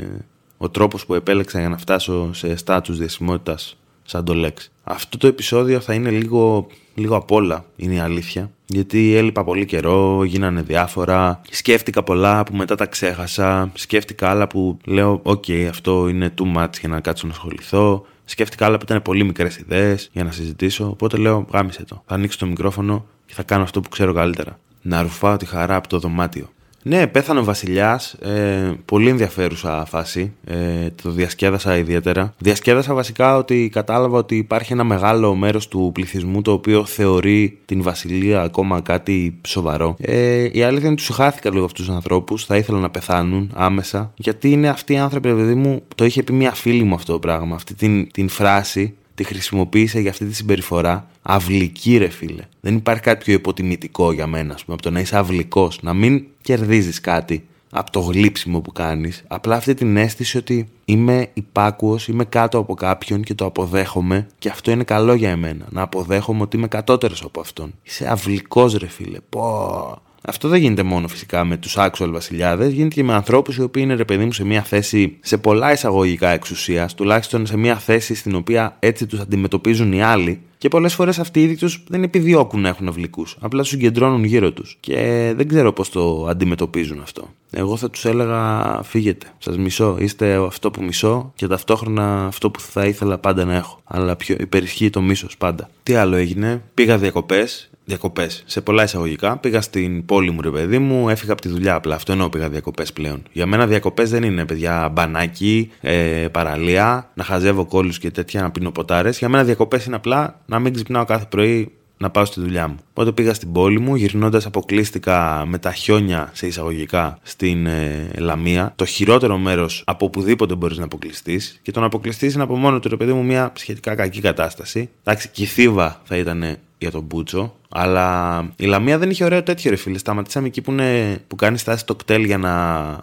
ο 0.57 0.69
τρόπος 0.69 1.05
που 1.05 1.13
επέλεξα 1.13 1.59
για 1.59 1.69
να 1.69 1.77
φτάσω 1.77 2.33
σε 2.33 2.55
στάτους 2.55 2.97
διασημότητας 2.97 3.77
σαν 4.03 4.25
το 4.25 4.33
Lex. 4.35 4.53
Αυτό 4.89 5.17
το 5.17 5.27
επεισόδιο 5.27 5.79
θα 5.79 5.93
είναι 5.93 6.09
λίγο, 6.09 6.67
λίγο 6.93 7.15
απ' 7.15 7.31
όλα, 7.31 7.65
είναι 7.75 7.93
η 7.93 7.99
αλήθεια. 7.99 8.51
Γιατί 8.65 9.15
έλειπα 9.15 9.43
πολύ 9.43 9.65
καιρό, 9.65 10.23
γίνανε 10.23 10.61
διάφορα. 10.61 11.41
Σκέφτηκα 11.49 12.03
πολλά 12.03 12.43
που 12.43 12.55
μετά 12.55 12.75
τα 12.75 12.85
ξέχασα. 12.85 13.71
Σκέφτηκα 13.73 14.29
άλλα 14.29 14.47
που 14.47 14.77
λέω: 14.85 15.19
Οκ, 15.23 15.43
αυτό 15.69 16.07
είναι 16.07 16.33
too 16.37 16.57
much 16.57 16.79
για 16.79 16.89
να 16.89 16.99
κάτσω 16.99 17.27
να 17.27 17.33
ασχοληθώ. 17.33 18.05
Σκέφτηκα 18.25 18.65
άλλα 18.65 18.77
που 18.77 18.85
ήταν 18.87 19.01
πολύ 19.01 19.23
μικρές 19.23 19.57
ιδέες 19.57 20.09
για 20.11 20.23
να 20.23 20.31
συζητήσω. 20.31 20.89
Οπότε 20.89 21.17
λέω: 21.17 21.47
Γάμισε 21.51 21.85
το. 21.85 22.03
Θα 22.05 22.15
ανοίξω 22.15 22.37
το 22.37 22.45
μικρόφωνο 22.45 23.05
και 23.25 23.33
θα 23.33 23.43
κάνω 23.43 23.63
αυτό 23.63 23.81
που 23.81 23.89
ξέρω 23.89 24.13
καλύτερα. 24.13 24.59
Να 24.81 25.01
ρουφάω 25.01 25.37
τη 25.37 25.45
χαρά 25.45 25.75
από 25.75 25.87
το 25.87 25.99
δωμάτιο. 25.99 26.49
Ναι, 26.87 27.07
πέθανε 27.07 27.39
ο 27.39 27.43
Βασιλιάς. 27.43 28.13
Ε, 28.13 28.71
πολύ 28.85 29.09
ενδιαφέρουσα 29.09 29.85
φάση. 29.85 30.33
Ε, 30.45 30.55
το 31.03 31.11
διασκέδασα 31.11 31.77
ιδιαίτερα. 31.77 32.33
Διασκέδασα 32.37 32.93
βασικά 32.93 33.37
ότι 33.37 33.69
κατάλαβα 33.73 34.17
ότι 34.17 34.35
υπάρχει 34.35 34.73
ένα 34.73 34.83
μεγάλο 34.83 35.35
μέρος 35.35 35.67
του 35.67 35.91
πληθυσμού 35.93 36.41
το 36.41 36.51
οποίο 36.51 36.85
θεωρεί 36.85 37.57
την 37.65 37.81
Βασιλεία 37.81 38.41
ακόμα 38.41 38.81
κάτι 38.81 39.39
σοβαρό. 39.47 39.95
Ε, 39.99 40.49
η 40.51 40.63
αλήθεια 40.63 40.85
είναι 40.85 40.87
ότι 40.87 41.05
τους 41.05 41.15
χάθηκα 41.15 41.51
λίγο 41.51 41.65
αυτούς 41.65 41.85
τους 41.85 41.95
ανθρώπους. 41.95 42.45
Θα 42.45 42.57
ήθελα 42.57 42.79
να 42.79 42.89
πεθάνουν 42.89 43.51
άμεσα. 43.53 44.13
Γιατί 44.15 44.51
είναι 44.51 44.67
αυτοί 44.67 44.93
οι 44.93 44.97
άνθρωποι, 44.97 45.33
παιδί 45.33 45.55
μου, 45.55 45.81
το 45.95 46.05
είχε 46.05 46.23
πει 46.23 46.33
μια 46.33 46.51
φίλη 46.51 46.83
μου 46.83 46.95
αυτό 46.95 47.11
το 47.13 47.19
πράγμα. 47.19 47.55
Αυτή 47.55 47.73
την, 47.73 48.11
την 48.11 48.29
φράση 48.29 48.95
τη 49.17 49.23
χρησιμοποίησε 49.23 49.99
για 49.99 50.09
αυτή 50.09 50.25
τη 50.25 50.35
συμπεριφορά. 50.35 51.07
Αυλική, 51.21 51.97
ρε 51.97 52.07
φίλε. 52.07 52.43
Δεν 52.59 52.75
υπάρχει 52.75 53.01
κάτι 53.01 53.23
πιο 53.23 53.33
υποτιμητικό 53.33 54.11
για 54.11 54.27
μένα, 54.27 54.53
ας 54.53 54.63
πούμε, 54.63 54.73
από 54.73 54.81
το 54.83 54.91
να 54.91 54.99
είσαι 54.99 55.17
αυλικός, 55.17 55.79
να 55.81 55.93
μην 55.93 56.25
κερδίζεις 56.41 57.01
κάτι 57.01 57.47
από 57.71 57.91
το 57.91 57.99
γλύψιμο 57.99 58.61
που 58.61 58.71
κάνεις. 58.71 59.23
Απλά 59.27 59.55
αυτή 59.55 59.73
την 59.73 59.97
αίσθηση 59.97 60.37
ότι 60.37 60.67
είμαι 60.85 61.29
υπάκουος, 61.33 62.07
είμαι 62.07 62.25
κάτω 62.25 62.57
από 62.57 62.73
κάποιον 62.73 63.21
και 63.21 63.33
το 63.33 63.45
αποδέχομαι 63.45 64.27
και 64.39 64.49
αυτό 64.49 64.71
είναι 64.71 64.83
καλό 64.83 65.13
για 65.13 65.29
εμένα. 65.29 65.65
Να 65.69 65.81
αποδέχομαι 65.81 66.41
ότι 66.41 66.57
είμαι 66.57 66.67
κατώτερος 66.67 67.23
από 67.23 67.39
αυτόν. 67.39 67.73
Είσαι 67.83 68.07
αυλικός, 68.07 68.73
ρε 68.73 68.87
φίλε. 68.87 69.17
Πω. 69.29 70.01
Αυτό 70.29 70.47
δεν 70.47 70.59
γίνεται 70.59 70.83
μόνο 70.83 71.07
φυσικά 71.07 71.45
με 71.45 71.57
τους 71.57 71.75
actual 71.77 72.09
βασιλιάδες, 72.09 72.71
γίνεται 72.71 72.95
και 72.95 73.03
με 73.03 73.13
ανθρώπους 73.13 73.55
οι 73.55 73.61
οποίοι 73.61 73.83
είναι 73.85 73.95
ρε 73.95 74.05
παιδί 74.05 74.25
μου 74.25 74.31
σε 74.31 74.45
μια 74.45 74.63
θέση 74.63 75.17
σε 75.21 75.37
πολλά 75.37 75.71
εισαγωγικά 75.71 76.29
εξουσία, 76.29 76.89
τουλάχιστον 76.95 77.45
σε 77.45 77.57
μια 77.57 77.75
θέση 77.75 78.15
στην 78.15 78.35
οποία 78.35 78.75
έτσι 78.79 79.05
τους 79.05 79.19
αντιμετωπίζουν 79.19 79.93
οι 79.93 80.03
άλλοι. 80.03 80.41
Και 80.57 80.67
πολλές 80.67 80.93
φορές 80.93 81.19
αυτοί 81.19 81.39
οι 81.39 81.43
ίδιοι 81.43 81.55
τους 81.55 81.83
δεν 81.87 82.03
επιδιώκουν 82.03 82.61
να 82.61 82.69
έχουν 82.69 82.87
αυλικού. 82.87 83.25
Απλά 83.39 83.59
τους 83.59 83.69
συγκεντρώνουν 83.69 84.23
γύρω 84.23 84.51
τους. 84.51 84.77
Και 84.79 85.33
δεν 85.35 85.47
ξέρω 85.47 85.73
πώς 85.73 85.89
το 85.89 86.25
αντιμετωπίζουν 86.29 87.01
αυτό. 87.01 87.29
Εγώ 87.51 87.77
θα 87.77 87.89
τους 87.89 88.05
έλεγα: 88.05 88.81
Φύγετε. 88.83 89.27
Σας 89.37 89.57
μισώ. 89.57 89.97
Είστε 89.99 90.45
αυτό 90.45 90.71
που 90.71 90.83
μισώ 90.83 91.31
και 91.35 91.47
ταυτόχρονα 91.47 92.25
αυτό 92.25 92.51
που 92.51 92.59
θα 92.59 92.85
ήθελα 92.85 93.17
πάντα 93.17 93.45
να 93.45 93.55
έχω. 93.55 93.79
Αλλά 93.83 94.15
πιο 94.15 94.35
υπερισχύει 94.39 94.89
το 94.89 95.01
μίσος 95.01 95.37
πάντα. 95.37 95.69
Τι 95.83 95.95
άλλο 95.95 96.15
έγινε. 96.15 96.61
Πήγα 96.73 96.97
διακοπές 96.97 97.69
διακοπές. 97.87 98.43
Σε 98.45 98.61
πολλά 98.61 98.83
εισαγωγικά. 98.83 99.37
Πήγα 99.37 99.61
στην 99.61 100.05
πόλη 100.05 100.31
μου, 100.31 100.41
ρε 100.41 100.49
παιδί 100.49 100.77
μου, 100.79 101.09
έφυγα 101.09 101.31
από 101.31 101.41
τη 101.41 101.47
δουλειά 101.47 101.75
απλά. 101.75 101.95
Αυτό 101.95 102.11
εννοώ 102.11 102.29
πήγα 102.29 102.49
διακοπές 102.49 102.93
πλέον. 102.93 103.23
Για 103.31 103.45
μένα 103.45 103.67
διακοπές 103.67 104.09
δεν 104.09 104.23
είναι, 104.23 104.45
παιδιά, 104.45 104.89
μπανάκι, 104.89 105.71
ε, 105.81 106.27
παραλία, 106.31 107.09
να 107.13 107.23
χαζεύω 107.23 107.65
κόλλους 107.65 107.99
και 107.99 108.11
τέτοια, 108.11 108.41
να 108.41 108.51
πίνω 108.51 108.71
ποτάρες. 108.71 109.17
Για 109.17 109.29
μένα 109.29 109.43
διακοπές 109.43 109.85
είναι 109.85 109.95
απλά 109.95 110.41
να 110.45 110.59
μην 110.59 110.73
ξυπνάω 110.73 111.05
κάθε 111.05 111.25
πρωί 111.29 111.71
να 111.97 112.09
πάω 112.09 112.25
στη 112.25 112.41
δουλειά 112.41 112.67
μου. 112.67 112.77
Οπότε 112.89 113.11
πήγα 113.11 113.33
στην 113.33 113.51
πόλη 113.51 113.79
μου, 113.79 113.95
γυρνώντας 113.95 114.45
αποκλείστηκα 114.45 115.43
με 115.47 115.57
τα 115.57 115.73
χιόνια 115.73 116.29
σε 116.33 116.47
εισαγωγικά 116.47 117.19
στην 117.21 117.65
ε, 117.65 118.09
Λαμία. 118.17 118.73
Το 118.75 118.85
χειρότερο 118.85 119.37
μέρος 119.37 119.83
από 119.85 120.05
οπουδήποτε 120.05 120.55
μπορείς 120.55 120.77
να 120.77 120.83
αποκλειστείς. 120.83 121.59
Και 121.61 121.71
το 121.71 121.79
να 121.79 121.85
αποκλειστείς 121.85 122.33
είναι 122.33 122.43
από 122.43 122.55
μόνο 122.55 122.79
του, 122.79 122.89
ρε 122.89 122.97
παιδί 122.97 123.13
μου, 123.13 123.23
μια 123.23 123.51
σχετικά 123.55 123.95
κακή 123.95 124.21
κατάσταση. 124.21 124.89
Εντάξει, 125.03 125.29
και 125.29 125.43
η 125.43 125.45
Θήβα 125.45 126.01
θα 126.03 126.17
ήταν 126.17 126.57
για 126.77 126.91
τον 126.91 127.01
Μπούτσο. 127.01 127.55
Αλλά 127.69 128.39
η 128.55 128.65
Λαμία 128.65 128.97
δεν 128.97 129.09
είχε 129.09 129.23
ωραίο 129.23 129.43
τέτοιο 129.43 129.69
ρε 129.69 129.75
φίλε. 129.75 129.97
Σταματήσαμε 129.97 130.47
εκεί 130.47 130.61
που, 130.61 130.71
είναι, 130.71 131.17
που 131.27 131.35
κάνεις 131.35 131.61
στάση 131.61 131.85
το 131.85 131.95
κτέλ 131.95 132.23
για 132.23 132.37
να 132.37 132.53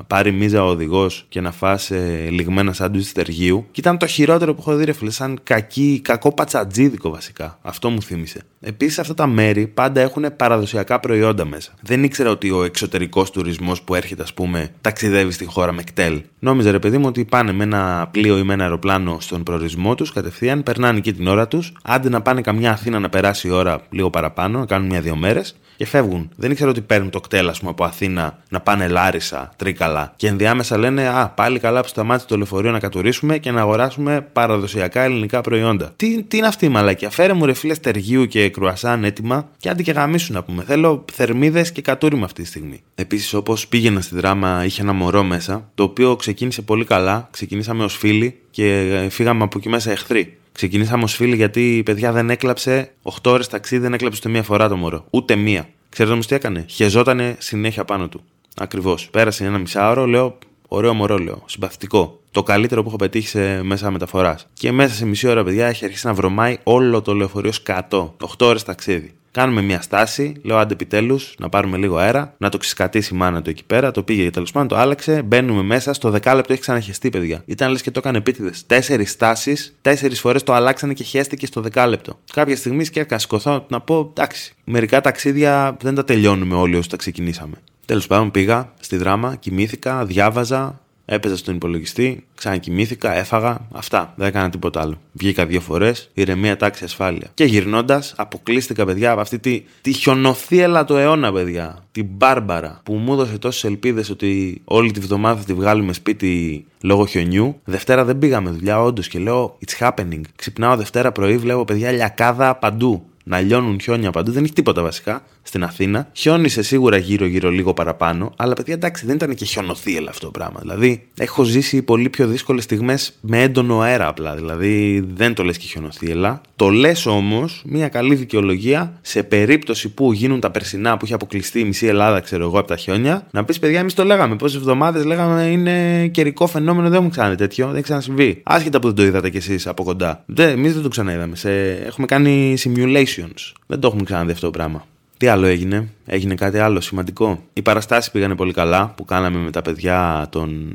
πάρει 0.06 0.32
μίζα 0.32 0.64
ο 0.64 0.68
οδηγός 0.68 1.24
και 1.28 1.40
να 1.40 1.52
φάσει 1.52 1.94
ε, 1.94 2.30
λιγμένα 2.30 2.72
σάντουιτς 2.72 3.12
τεργίου. 3.12 3.66
Και 3.70 3.80
ήταν 3.80 3.98
το 3.98 4.06
χειρότερο 4.06 4.54
που 4.54 4.60
έχω 4.60 4.76
δει 4.76 4.84
ρε 4.84 4.92
φίλε. 4.92 5.10
Σαν 5.10 5.40
κακή, 5.42 6.00
κακό 6.04 6.32
πατσατζίδικο 6.32 7.10
βασικά. 7.10 7.58
Αυτό 7.62 7.90
μου 7.90 8.02
θύμισε. 8.02 8.40
Επίσης 8.60 8.98
αυτά 8.98 9.14
τα 9.14 9.26
μέρη 9.26 9.66
πάντα 9.66 10.00
έχουν 10.00 10.26
παραδοσιακά 10.36 11.00
προϊόντα 11.00 11.44
μέσα. 11.44 11.72
Δεν 11.80 12.04
ήξερα 12.04 12.30
ότι 12.30 12.50
ο 12.50 12.64
εξωτερικός 12.64 13.30
τουρισμός 13.30 13.82
που 13.82 13.94
έρχεται, 13.94 14.22
ας 14.22 14.34
πούμε, 14.34 14.68
ταξιδεύει 14.80 15.32
στη 15.32 15.44
χώρα 15.44 15.72
με 15.72 15.82
κτέλ. 15.82 16.22
Νόμιζα 16.38 16.70
ρε 16.70 16.78
παιδί 16.78 16.98
μου 16.98 17.06
ότι 17.06 17.24
πάνε 17.24 17.52
με 17.52 17.64
ένα 17.64 18.08
πλοίο 18.10 18.38
ή 18.38 18.42
με 18.42 18.52
ένα 18.52 18.62
αεροπλάνο 18.62 19.16
στον 19.20 19.42
προορισμό 19.42 19.94
τους 19.94 20.12
κατευθείαν, 20.12 20.62
περνάνε 20.62 20.98
εκεί 20.98 21.12
την 21.12 21.26
ώρα 21.26 21.48
τους. 21.48 21.72
Άντε 21.82 22.08
να 22.08 22.22
πάνε 22.22 22.40
καμιά 22.40 22.70
Αθήνα 22.70 22.98
να 22.98 23.08
περάσει 23.08 23.48
η 23.48 23.50
ώρα 23.50 23.80
λίγο 23.90 24.10
παραπάνω 24.10 24.53
πάνω, 24.54 24.58
να 24.58 24.74
κάνουν 24.74 24.88
μια-δύο 24.88 25.16
μέρες 25.16 25.54
και 25.76 25.86
φεύγουν. 25.86 26.30
Δεν 26.36 26.50
ήξερα 26.50 26.70
ότι 26.70 26.80
παίρνουν 26.80 27.10
το 27.10 27.20
κτέλ, 27.20 27.50
πούμε, 27.58 27.70
από 27.70 27.84
Αθήνα 27.84 28.38
να 28.48 28.60
πάνε 28.60 28.88
Λάρισα, 28.88 29.50
Τρίκαλα. 29.56 30.12
Και 30.16 30.26
ενδιάμεσα 30.26 30.78
λένε 30.78 31.08
Α, 31.08 31.28
πάλι 31.28 31.58
καλά 31.58 31.80
που 31.80 31.88
σταμάτησε 31.88 32.26
το 32.26 32.36
λεωφορείο 32.36 32.70
να 32.70 32.78
κατουρίσουμε 32.78 33.38
και 33.38 33.50
να 33.50 33.60
αγοράσουμε 33.60 34.28
παραδοσιακά 34.32 35.02
ελληνικά 35.02 35.40
προϊόντα. 35.40 35.92
Τι, 35.96 36.22
τι 36.22 36.36
είναι 36.36 36.46
αυτή 36.46 36.66
η 36.66 36.68
μαλακία; 36.68 37.10
Φέρε 37.10 37.32
μου 37.32 37.46
ρε 37.46 37.52
φίλε 37.52 37.74
στεργίου 37.74 38.26
και 38.26 38.48
κρουασάν 38.48 39.04
έτοιμα 39.04 39.48
και 39.58 39.68
άντε 39.68 39.82
και 39.82 39.92
γαμίσου 39.92 40.32
να 40.32 40.42
πούμε. 40.42 40.62
Θέλω 40.62 41.04
θερμίδες 41.12 41.72
και 41.72 41.82
κατούριμα 41.82 42.24
αυτή 42.24 42.42
τη 42.42 42.48
στιγμή. 42.48 42.82
Επίσης, 42.94 43.34
όπως 43.34 43.68
πήγαινα 43.68 44.00
στη 44.00 44.14
δράμα, 44.14 44.64
είχε 44.64 44.82
ένα 44.82 44.92
μωρό 44.92 45.22
μέσα, 45.22 45.70
το 45.74 45.82
οποίο 45.82 46.16
ξεκίνησε 46.16 46.62
πολύ 46.62 46.84
καλά. 46.84 47.28
Ξεκινήσαμε 47.30 47.84
ως 47.84 47.96
φίλοι 47.96 48.38
και 48.50 49.06
φύγαμε 49.10 49.44
από 49.44 49.58
εκεί 49.58 49.68
μέσα 49.68 49.90
εχθροί. 49.90 50.38
Ξεκινήσαμε 50.54 51.02
ως 51.02 51.14
φίλοι 51.14 51.36
γιατί 51.36 51.76
η 51.76 51.82
παιδιά 51.82 52.12
δεν 52.12 52.30
έκλαψε 52.30 52.92
8 53.02 53.10
ώρες 53.24 53.48
ταξίδι, 53.48 53.82
δεν 53.82 53.92
έκλαψε 53.92 54.18
ούτε 54.22 54.30
μία 54.30 54.42
φορά 54.42 54.68
το 54.68 54.76
μωρό. 54.76 55.04
Ούτε 55.10 55.36
μία. 55.36 55.68
Ξέρετε 55.88 56.14
όμως 56.14 56.26
τι 56.26 56.34
έκανε; 56.34 56.64
Χεζότανε 56.68 57.36
συνέχεια 57.38 57.84
πάνω 57.84 58.08
του. 58.08 58.20
Ακριβώς. 58.56 59.08
Πέρασε 59.10 59.44
ένα 59.44 59.58
μισάωρο, 59.58 60.06
λέω, 60.06 60.38
ωραίο 60.68 60.94
μωρό, 60.94 61.18
λέω. 61.18 61.42
Συμπαθητικό. 61.46 62.20
Το 62.30 62.42
καλύτερο 62.42 62.82
που 62.82 62.88
έχω 62.88 62.96
πετύχει 62.96 63.28
σε 63.28 63.62
μέσα 63.62 63.90
μεταφοράς. 63.90 64.46
Και 64.52 64.72
μέσα 64.72 64.94
σε 64.94 65.06
μισή 65.06 65.28
ώρα, 65.28 65.44
παιδιά, 65.44 65.66
έχει 65.66 65.84
αρχίσει 65.84 66.06
να 66.06 66.14
βρωμάει 66.14 66.58
όλο 66.62 67.02
το 67.02 67.14
λεωφορείο 67.14 67.52
σκατό. 67.52 68.14
8 68.20 68.46
ώρες 68.46 68.62
ταξίδι. 68.62 69.14
Κάνουμε 69.34 69.62
μια 69.62 69.80
στάση, 69.80 70.34
λέω 70.42 70.56
άντε 70.56 70.72
επιτέλους 70.72 71.34
να 71.38 71.48
πάρουμε 71.48 71.76
λίγο 71.76 71.96
αέρα, 71.96 72.34
να 72.38 72.48
το 72.48 72.58
ξεσκατήσει 72.58 73.14
η 73.14 73.16
μάνα 73.16 73.42
του 73.42 73.50
εκεί 73.50 73.64
πέρα. 73.64 73.90
Το 73.90 74.02
πήγε 74.02 74.30
τέλος 74.30 74.52
πάντων, 74.52 74.68
το 74.68 74.76
άλλαξε. 74.76 75.22
Μπαίνουμε 75.22 75.62
μέσα, 75.62 75.92
στο 75.92 76.10
δεκάλεπτο 76.10 76.52
έχει 76.52 76.62
ξαναχεστεί, 76.62 77.08
παιδιά. 77.08 77.42
Ήταν 77.46 77.70
λες 77.70 77.82
και 77.82 77.90
το 77.90 77.98
έκανε 77.98 78.18
επίτηδες. 78.18 78.66
Τέσσερις 78.66 79.10
στάσεις, 79.10 79.76
τέσσερις 79.80 80.20
φορές 80.20 80.42
το 80.42 80.52
αλλάξανε 80.52 80.92
και 80.92 81.04
χέστηκε 81.04 81.46
στο 81.46 81.60
δεκάλεπτο. 81.60 82.18
Κάποια 82.32 82.56
στιγμή 82.56 82.86
και 82.86 83.06
σηκωθώ 83.14 83.66
να 83.68 83.80
πω 83.80 84.12
εντάξει, 84.16 84.54
μερικά 84.64 85.00
ταξίδια 85.00 85.76
δεν 85.80 85.94
τα 85.94 86.04
τελειώνουμε 86.04 86.54
όλοι 86.54 86.76
όσο 86.76 86.88
τα 86.88 86.96
ξεκινήσαμε. 86.96 87.56
Τέλος 87.84 88.06
πάντων 88.06 88.30
πήγα 88.30 88.72
στη 88.80 88.96
δράμα, 88.96 89.36
κοιμήθηκα, 89.36 90.04
διάβαζα, 90.04 90.80
Έπαιζα 91.06 91.36
στον 91.36 91.54
υπολογιστή, 91.54 92.24
ξανακοιμήθηκα, 92.34 93.14
έφαγα. 93.14 93.68
Αυτά. 93.72 94.12
Δεν 94.16 94.26
έκανα 94.26 94.50
τίποτα 94.50 94.80
άλλο. 94.80 95.00
Βγήκα 95.12 95.46
δύο 95.46 95.60
φορές, 95.60 96.10
ηρεμία 96.14 96.56
τάξη 96.56 96.84
ασφάλεια. 96.84 97.30
Και 97.34 97.44
γυρνώντας, 97.44 98.14
αποκλείστηκα, 98.16 98.84
παιδιά, 98.84 99.10
από 99.10 99.20
αυτή 99.20 99.38
τη, 99.38 99.62
τη 99.80 99.92
χιονοθύελα 99.92 100.84
του 100.84 100.94
αιώνα, 100.94 101.32
παιδιά. 101.32 101.78
Την 101.92 102.06
μπάρμπαρα 102.10 102.80
που 102.82 102.94
μου 102.94 103.12
έδωσε 103.12 103.38
τόσες 103.38 103.64
ελπίδες 103.64 104.10
ότι 104.10 104.60
όλη 104.64 104.90
τη 104.90 105.00
βδομάδα 105.00 105.38
θα 105.38 105.44
τη 105.44 105.54
βγάλουμε 105.54 105.92
σπίτι 105.92 106.64
λόγω 106.80 107.06
χιονιού. 107.06 107.60
Δευτέρα 107.64 108.04
δεν 108.04 108.18
πήγαμε 108.18 108.50
δουλειά, 108.50 108.82
όντως 108.82 109.08
και 109.08 109.18
λέω 109.18 109.58
It's 109.66 109.88
happening. 109.88 110.20
Ξυπνάω 110.36 110.76
Δευτέρα 110.76 111.12
πρωί, 111.12 111.36
βλέπω 111.36 111.64
παιδιά 111.64 111.92
λιακάδα 111.92 112.54
παντού 112.54 113.04
να 113.24 113.40
λιώνουν 113.40 113.80
χιόνια 113.80 114.10
παντού. 114.10 114.32
Δεν 114.32 114.44
έχει 114.44 114.52
τίποτα 114.52 114.82
βασικά 114.82 115.22
στην 115.46 115.64
Αθήνα. 115.64 116.08
Χιόνισε 116.12 116.62
σίγουρα 116.62 116.96
γύρω-γύρω 116.96 117.50
λίγο 117.50 117.74
παραπάνω, 117.74 118.32
αλλά 118.36 118.54
παιδιά 118.54 118.74
εντάξει 118.74 119.06
δεν 119.06 119.14
ήταν 119.14 119.34
και 119.34 119.44
χιονοθύελα 119.44 120.10
αυτό 120.10 120.24
το 120.24 120.30
πράγμα. 120.30 120.60
Δηλαδή 120.60 121.06
έχω 121.18 121.42
ζήσει 121.42 121.82
πολύ 121.82 122.08
πιο 122.08 122.26
δύσκολες 122.26 122.64
στιγμές 122.64 123.12
με 123.20 123.42
έντονο 123.42 123.80
αέρα 123.80 124.08
απλά. 124.08 124.34
Δηλαδή 124.34 125.04
δεν 125.14 125.34
το 125.34 125.42
λες 125.42 125.58
και 125.58 125.66
χιονοθύελα. 125.66 126.40
Το 126.56 126.68
λες 126.68 127.06
όμως 127.06 127.62
μια 127.66 127.88
καλή 127.88 128.14
δικαιολογία 128.14 128.98
σε 129.00 129.22
περίπτωση 129.22 129.88
που 129.88 130.12
γίνουν 130.12 130.40
τα 130.40 130.50
περσινά 130.50 130.96
που 130.96 131.04
έχει 131.04 131.14
αποκλειστεί 131.14 131.60
η 131.60 131.64
μισή 131.64 131.86
Ελλάδα, 131.86 132.20
ξέρω 132.20 132.44
εγώ, 132.44 132.58
από 132.58 132.68
τα 132.68 132.76
χιόνια, 132.76 133.26
να 133.30 133.44
πεις 133.44 133.58
παιδιά, 133.58 133.78
εμείς 133.78 133.94
το 133.94 134.04
λέγαμε. 134.04 134.36
Πόσες 134.36 134.56
εβδομάδες 134.56 135.04
λέγαμε 135.04 135.42
είναι 135.42 136.06
καιρικό 136.06 136.46
φαινόμενο, 136.46 136.88
δεν 136.88 137.02
μου 137.02 137.08
ξανά 137.08 137.34
τέτοιο, 137.34 137.70
δεν 137.70 137.82
ξανασυμβεί. 137.82 138.40
Άσχετα 138.42 138.80
που 138.80 138.86
δεν 138.86 138.96
το 138.96 139.04
είδατε 139.04 139.30
κι 139.30 139.36
εσείς 139.36 139.66
από 139.66 139.84
κοντά. 139.84 140.24
Εμείς 140.36 140.74
δεν 140.74 140.82
το 140.82 140.88
ξαναείδαμε. 140.88 141.36
Σε... 141.36 141.70
Έχουμε 141.70 142.06
κάνει 142.06 142.56
simulations. 142.64 143.52
Δεν 143.66 143.80
το 143.80 143.86
έχουμε 143.86 144.02
ξαναδεί 144.04 144.32
αυτό 144.32 144.46
το 144.46 144.50
πράγμα. 144.50 144.86
Τι 145.24 145.30
άλλο 145.30 145.46
έγινε, 145.46 145.88
έγινε 146.06 146.34
κάτι 146.34 146.58
άλλο 146.58 146.80
σημαντικό. 146.80 147.42
Οι 147.52 147.62
παραστάσεις 147.62 148.10
πήγανε 148.10 148.34
πολύ 148.34 148.52
καλά 148.52 148.92
που 148.96 149.04
κάναμε 149.04 149.38
με 149.38 149.50
τα 149.50 149.62
παιδιά 149.62 150.26
τον 150.30 150.72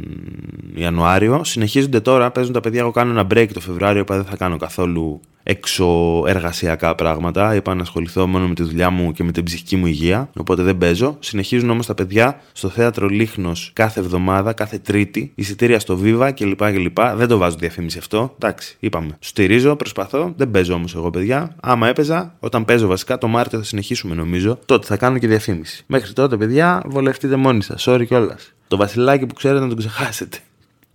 Ιανουάριο. 0.75 1.43
Συνεχίζονται 1.43 1.99
τώρα, 1.99 2.31
παίζουν 2.31 2.53
τα 2.53 2.59
παιδιά. 2.59 2.79
Εγώ 2.79 2.91
κάνω 2.91 3.11
ένα 3.11 3.27
break 3.33 3.47
το 3.53 3.59
Φεβρουάριο, 3.59 4.03
που 4.03 4.13
δεν 4.13 4.23
θα 4.23 4.35
κάνω 4.35 4.57
καθόλου 4.57 5.21
εξωεργασιακά 5.49 6.95
πράγματα. 6.95 7.55
Είπα 7.55 7.75
να 7.75 7.81
ασχοληθώ 7.81 8.27
μόνο 8.27 8.47
με 8.47 8.53
τη 8.53 8.63
δουλειά 8.63 8.89
μου 8.89 9.11
και 9.11 9.23
με 9.23 9.31
την 9.31 9.43
ψυχική 9.43 9.75
μου 9.75 9.85
υγεία. 9.85 10.29
Οπότε 10.37 10.63
δεν 10.63 10.77
παίζω. 10.77 11.17
Συνεχίζουν 11.19 11.69
όμως 11.69 11.85
τα 11.85 11.93
παιδιά 11.93 12.41
στο 12.51 12.69
θέατρο 12.69 13.07
Λίχνος 13.07 13.71
κάθε 13.73 13.99
εβδομάδα, 13.99 14.53
κάθε 14.53 14.77
Τρίτη. 14.77 15.31
Εισιτήρια 15.35 15.79
στο 15.79 15.99
Viva 16.03 16.31
κλπ. 16.35 16.71
κλπ. 16.71 16.97
Δεν 17.15 17.27
το 17.27 17.37
βάζω 17.37 17.55
διαφήμιση 17.59 17.97
αυτό. 17.97 18.35
Εντάξει, 18.35 18.75
είπαμε. 18.79 19.17
Στηρίζω, 19.19 19.75
προσπαθώ. 19.75 20.33
Δεν 20.37 20.51
παίζω 20.51 20.73
όμως 20.73 20.95
εγώ, 20.95 21.09
παιδιά. 21.09 21.55
Άμα 21.61 21.87
έπαιζα, 21.87 22.35
όταν 22.39 22.65
παίζω 22.65 22.87
βασικά 22.87 23.17
το 23.17 23.27
Μάρτιο 23.27 23.59
θα 23.59 23.65
συνεχίσουμε 23.65 24.15
νομίζω. 24.15 24.59
Τότε 24.65 24.85
θα 24.85 24.97
κάνω 24.97 25.17
και 25.17 25.27
διαφήμιση. 25.27 25.83
Μέχρι 25.87 26.13
τότε, 26.13 26.37
παιδιά, 26.37 26.81
βολευτείτε 26.85 27.35
μόνοι 27.35 27.63
σας. 27.63 27.87
Sorry 27.87 28.03
κιόλας. 28.07 28.53
Το 28.67 28.77
βασιλάκι 28.77 29.25
που 29.25 29.33
ξέρετε 29.33 29.61
να 29.61 29.67
τον 29.67 29.77
ξεχάσετε. 29.77 30.37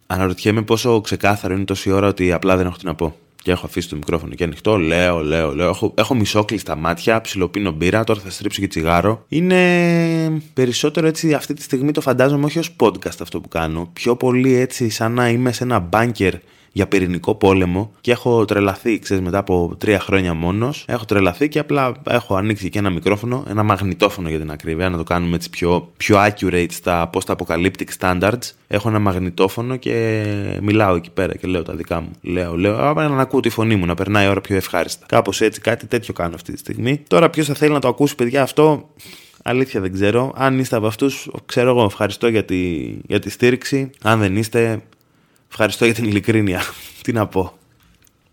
Αναρωτιέμαι 0.06 0.62
πόσο 0.62 1.00
ξεκάθαρο 1.00 1.54
είναι 1.54 1.64
τόση 1.64 1.90
ώρα 1.90 2.08
ότι 2.08 2.32
απλά 2.32 2.56
δεν 2.56 2.66
έχω 2.66 2.76
τι 2.76 2.86
να 2.86 2.94
πω 2.94 3.16
και 3.44 3.50
έχω 3.50 3.66
αφήσει 3.66 3.88
το 3.88 3.96
μικρόφωνο 3.96 4.34
και 4.34 4.44
ανοιχτό, 4.44 4.76
λέω, 4.76 5.18
λέω, 5.18 5.54
λέω. 5.54 5.68
Έχω, 5.68 5.94
έχω 5.96 6.14
μισόκλειστα 6.14 6.76
μάτια, 6.76 7.20
ψιλοπίνω 7.20 7.70
μπύρα, 7.70 8.04
τώρα 8.04 8.20
θα 8.20 8.30
στρίψω 8.30 8.60
και 8.60 8.66
τσιγάρο. 8.66 9.24
Είναι 9.28 10.42
περισσότερο 10.54 11.06
έτσι 11.06 11.32
αυτή 11.32 11.54
τη 11.54 11.62
στιγμή 11.62 11.92
το 11.92 12.00
φαντάζομαι 12.00 12.44
όχι 12.44 12.58
ως 12.58 12.76
podcast 12.80 13.20
αυτό 13.20 13.40
που 13.40 13.48
κάνω. 13.48 13.90
Πιο 13.92 14.16
πολύ 14.16 14.54
έτσι 14.54 14.88
σαν 14.88 15.12
να 15.12 15.28
είμαι 15.28 15.52
σε 15.52 15.64
ένα 15.64 15.78
μπάνκερ 15.78 16.34
για 16.74 16.86
πυρηνικό 16.86 17.34
πόλεμο 17.34 17.92
και 18.00 18.10
έχω 18.10 18.44
τρελαθεί, 18.44 18.98
ξέρεις, 18.98 19.22
μετά 19.22 19.38
από 19.38 19.74
τρία 19.78 20.00
χρόνια 20.00 20.34
μόνος. 20.34 20.84
Έχω 20.88 21.04
τρελαθεί 21.04 21.48
και 21.48 21.58
απλά 21.58 21.94
έχω 22.08 22.34
ανοίξει 22.34 22.68
και 22.68 22.78
ένα 22.78 22.90
μικρόφωνο, 22.90 23.44
ένα 23.48 23.62
μαγνητόφωνο 23.62 24.28
για 24.28 24.38
την 24.38 24.50
ακρίβεια, 24.50 24.90
να 24.90 24.96
το 24.96 25.02
κάνουμε 25.02 25.36
έτσι 25.36 25.50
πιο, 25.50 25.92
πιο 25.96 26.16
accurate 26.18 26.70
στα 26.70 27.10
post-apocalyptic 27.12 27.86
standards. 28.00 28.50
Έχω 28.68 28.88
ένα 28.88 28.98
μαγνητόφωνο 28.98 29.76
και 29.76 30.24
μιλάω 30.62 30.94
εκεί 30.94 31.10
πέρα 31.10 31.36
και 31.36 31.46
λέω 31.46 31.62
τα 31.62 31.74
δικά 31.74 32.00
μου. 32.00 32.10
Λέω, 32.20 32.56
λέω, 32.56 32.92
να 32.94 33.22
ακούω 33.22 33.40
τη 33.40 33.48
φωνή 33.48 33.76
μου, 33.76 33.86
να 33.86 33.94
περνάει 33.94 34.26
η 34.26 34.28
ώρα 34.28 34.40
πιο 34.40 34.56
ευχάριστα. 34.56 35.06
Κάπως 35.08 35.40
έτσι, 35.40 35.60
κάτι 35.60 35.86
τέτοιο 35.86 36.12
κάνω 36.14 36.34
αυτή 36.34 36.52
τη 36.52 36.58
στιγμή. 36.58 37.02
Τώρα, 37.08 37.30
ποιος 37.30 37.46
θα 37.46 37.54
θέλει 37.54 37.72
να 37.72 37.80
το 37.80 37.88
ακούσει, 37.88 38.14
παιδιά, 38.14 38.42
αυτό 38.42 38.88
Αλήθεια 39.46 39.80
δεν 39.80 39.92
ξέρω. 39.92 40.32
Αν 40.36 40.58
είστε 40.58 40.76
από 40.76 40.86
αυτούς, 40.86 41.30
ξέρω 41.46 41.68
εγώ, 41.68 41.84
ευχαριστώ 41.84 42.28
για 42.28 42.44
τη, 42.44 42.92
για 43.06 43.18
τη 43.18 43.30
στήριξη. 43.30 43.90
Αν 44.02 44.18
δεν 44.18 44.36
είστε, 44.36 44.82
Ευχαριστώ 45.56 45.84
για 45.84 45.94
την 45.94 46.04
ειλικρίνεια. 46.04 46.62
Τι 47.02 47.12
να 47.12 47.26
πω. 47.26 47.52